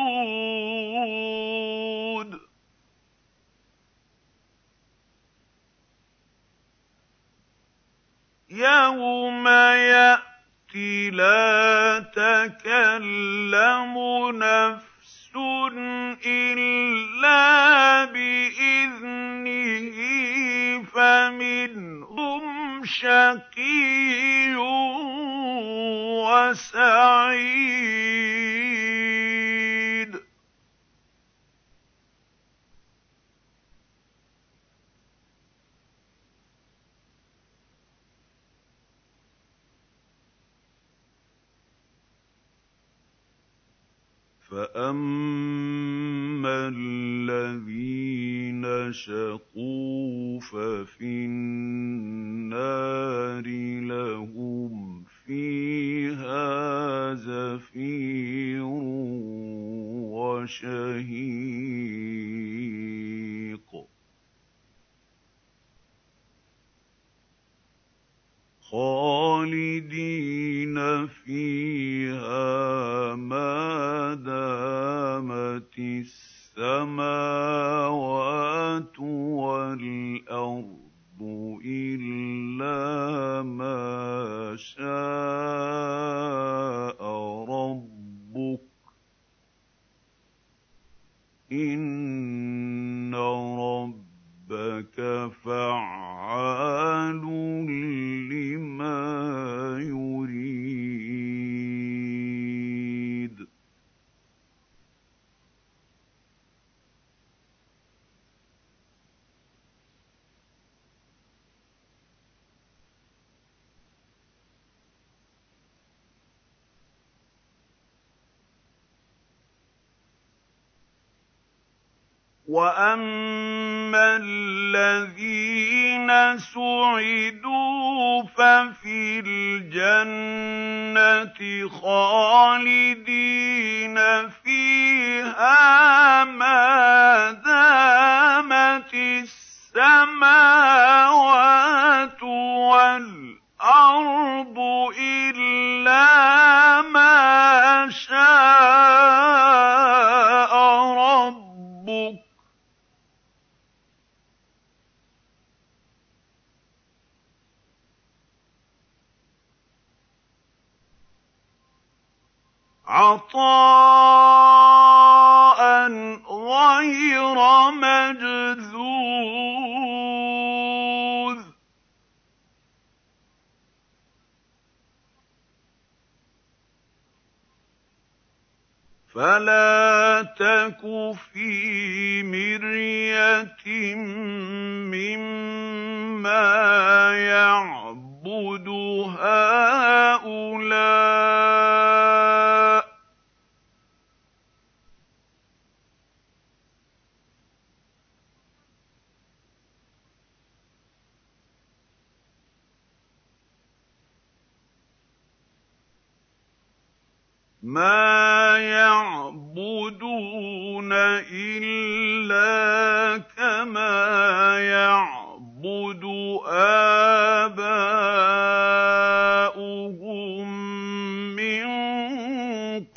[8.50, 10.76] يَوْمَ يَأْتِ
[11.16, 13.94] لَا تَكَلَّمُ
[14.36, 14.91] نَفْسٌ
[16.26, 19.98] إِلَّا بِإِذْنِهِ
[20.84, 24.56] فَمِنْهُمْ شَقِيٌّ
[26.26, 28.51] وَسَعِيدٌ
[44.62, 48.64] فَأَمَّا الَّذِينَ
[48.94, 52.64] شَقُوا فَفِي النَّارِ
[53.82, 58.64] لَهُمْ فِيهَا زَفِيرٌ
[60.14, 61.41] وَشَهِيقٌ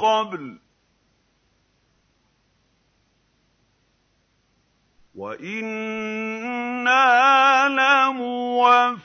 [0.05, 0.60] قَبْلُ ۚ.
[5.14, 6.98] وَإِنَّا
[7.68, 8.98] لَمُوَفُّوهُمْ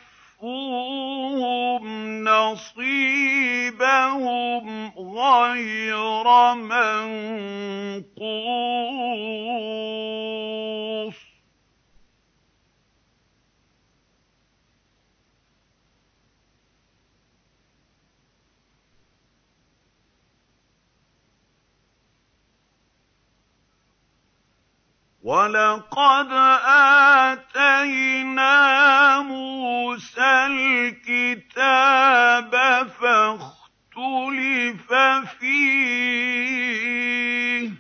[2.24, 3.66] نَصِيبَهُمْ
[4.98, 8.20] غَيْرَ مَنقُوصٍ.
[25.30, 26.32] وَلَقَدْ
[27.30, 28.54] آتَيْنَا
[29.22, 30.46] مُوسَى
[31.06, 32.52] الْكِتَابَ
[33.02, 34.94] فَاخْتُلِفَ
[35.40, 36.90] فِيهِ
[37.70, 37.72] ۚ.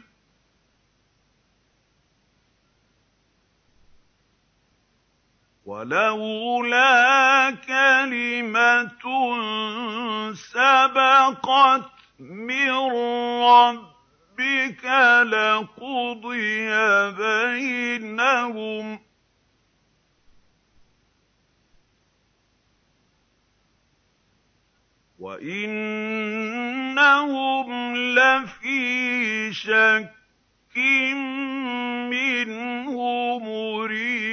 [5.65, 9.03] وَلَوْلَا كَلِمَةٌ
[10.33, 11.89] سَبَقَتْ
[12.19, 12.71] مِن
[13.41, 13.98] رَّبِّكَ
[15.23, 16.69] لَقُضِيَ
[17.17, 18.99] بَيْنَهُمْ ۚ.
[25.19, 26.49] وَإِنَّهُمْ
[27.95, 30.77] لَفِي شَكٍّ
[32.09, 32.95] مِّنْهُ
[33.39, 34.28] مُرِيبٍ.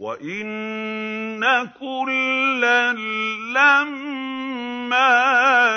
[0.00, 1.44] وَإِنَّ
[1.80, 2.92] كُلًّا
[3.52, 5.10] لَّمَّا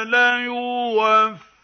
[0.03, 1.59] لَيُوَفِّيَنَّهُمْ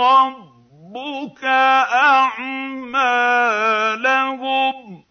[0.00, 3.04] رَبُّكَ أَعْمَالَهُمْ
[5.00, 5.04] ۚ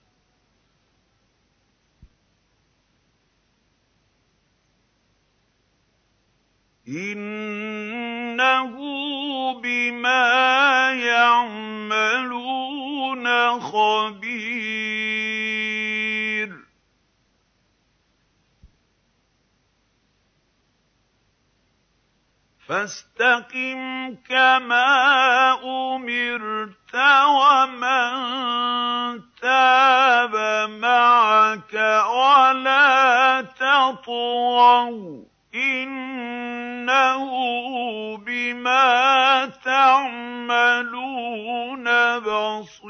[8.33, 8.73] إِنَّهُ
[9.61, 12.39] بِمَا يَعْمَلُونَ
[13.59, 14.63] خَبِيرٌ
[22.67, 26.95] فَاسْتَقِمْ كَمَا أُمِرْتَ
[27.29, 28.11] وَمَن
[29.41, 30.35] تَابَ
[30.69, 31.73] مَعَكَ
[32.09, 35.27] وَلَا تَطْغَوْا ۚ
[36.83, 40.59] إِنَّهُ بِمَا تَعْمَلُونَ
[42.19, 42.83] بَصِيرٌ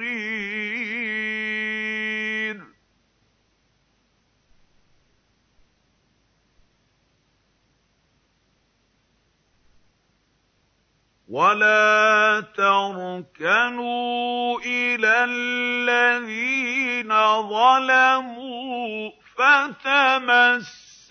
[11.30, 17.10] وَلَا تَرْكَنُوا إِلَى الَّذِينَ
[17.50, 19.12] ظَلَمُوا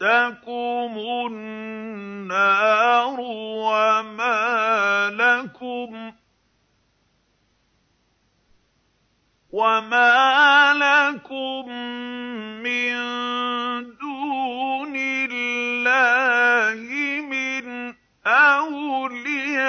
[0.03, 0.95] فَتَمَسَّكُمُ
[1.31, 3.21] النَّارُ
[9.53, 11.69] وَمَا لَكُم
[12.63, 12.95] مِّن
[14.01, 14.95] دُونِ
[15.31, 16.81] اللَّهِ
[17.21, 17.95] مِنْ
[18.27, 19.63] أَوْلِيَاءَ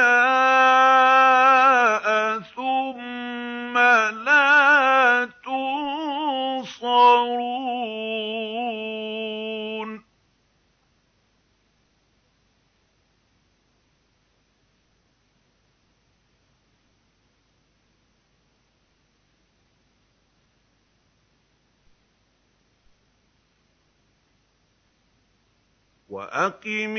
[26.34, 26.98] وَأَقِمِ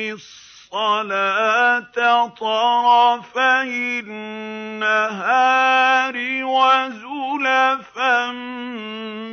[0.70, 8.30] الصَّلَاةَ طَرَفَيِ النَّهَارِ وَزُلَفًا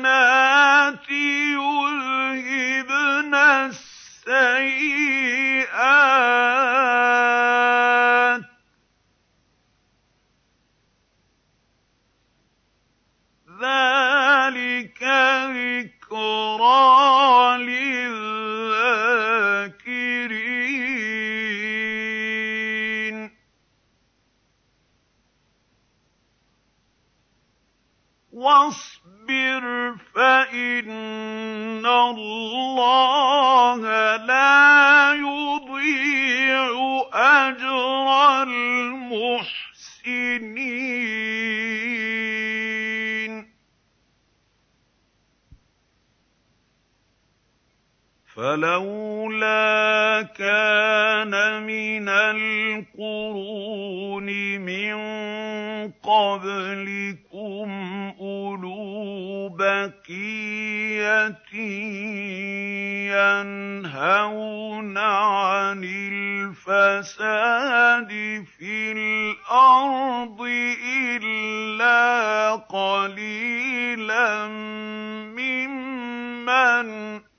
[1.59, 5.46] يُذْهِبْنَ السَّيِّئَاتِ ۚ
[13.61, 15.03] ذَٰلِكَ
[15.53, 16.77] ذِكْرَىٰ
[17.57, 18.57] لِلذَّاكِرِينَ.
[28.33, 33.36] وَاصْبِرْ فَإِنَّ اللَّهَ
[35.87, 39.67] يُضِيعُ أَجْرَ الْمُحْسِنِينَ.
[48.35, 53.47] فَلَوْلَا كَانَ مِنَ الْقُرُونِ
[54.59, 54.95] مِن
[55.91, 57.69] قَبْلِكُمْ
[58.19, 60.17] أُولُو بَقِيَّةٍ
[63.17, 65.81] يَنْهَوْنَ عَنِ
[66.53, 68.11] الْفَسَادِ
[68.57, 70.41] فِي الْأَرْضِ
[71.21, 74.47] إِلَّا قَلِيلًا
[75.33, 76.87] مِّمَّنْ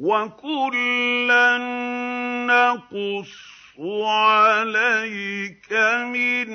[0.05, 1.59] وكلا
[2.47, 3.33] نقص
[4.05, 5.73] عَلَيْكَ
[6.13, 6.49] مِنْ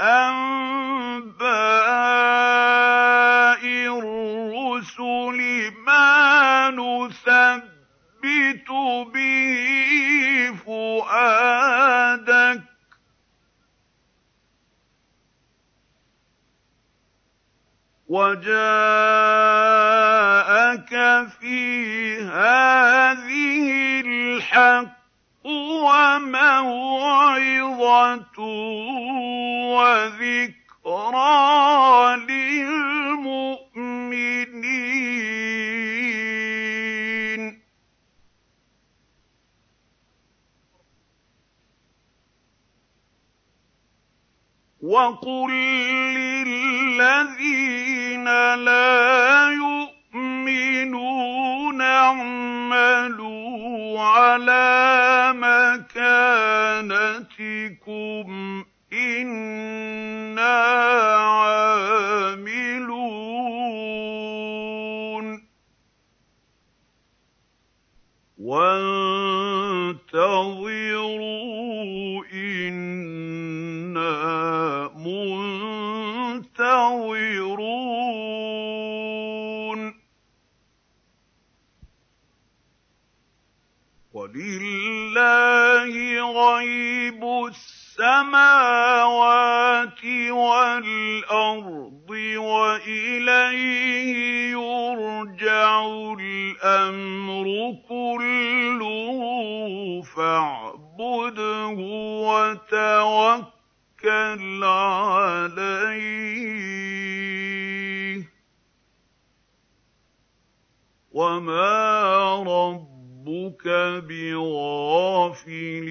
[0.00, 1.38] أَنبَاءِ
[4.02, 5.38] الرُّسُلِ
[5.86, 7.70] مَا نُثَبِّتُ
[9.14, 12.67] بِهِ فُؤَادَكَ ۖ
[18.08, 18.48] وَجَاءَكَ
[21.40, 21.60] فِي
[22.24, 23.68] هَٰذِهِ
[24.00, 24.96] الْحَقُّ
[25.84, 26.68] وَمَوْعِظَةٌ
[29.76, 31.26] وَذِكْرَىٰ
[32.28, 33.58] لِلْمُؤْمِنِينَ.
[44.82, 45.50] وَقُل
[46.46, 48.24] لِّلَّذِينَ
[48.54, 49.50] لَا
[50.14, 51.00] يُؤْمِنُونَ
[51.82, 53.30] اعْمَلُوا
[54.00, 56.24] عَلَىٰ مَكَانَتِكُمْ
[58.92, 60.58] إِنَّا
[61.18, 61.98] عَامِلُونَ
[68.38, 68.98] وَانتَظِرُوا
[86.36, 88.34] غَيْبُ السَّمَاوَاتِ
[90.30, 94.14] وَالْأَرْضِ وَإِلَيْهِ
[94.50, 95.86] يُرْجَعُ
[96.20, 97.46] الْأَمْرُ
[97.88, 99.20] كُلُّهُ.
[100.02, 101.76] فَاعْبُدْهُ
[102.28, 103.52] وَتَوَكَّلْ
[104.64, 105.48] عَلَيْهِ
[108.22, 108.24] ۚ.
[111.12, 112.97] وَمَا
[113.28, 113.68] رَبُّكَ
[114.08, 115.88] بِغَافِلٍ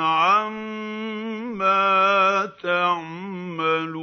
[0.00, 1.72] عَمَّا
[2.62, 3.98] تَعْمَلُونَ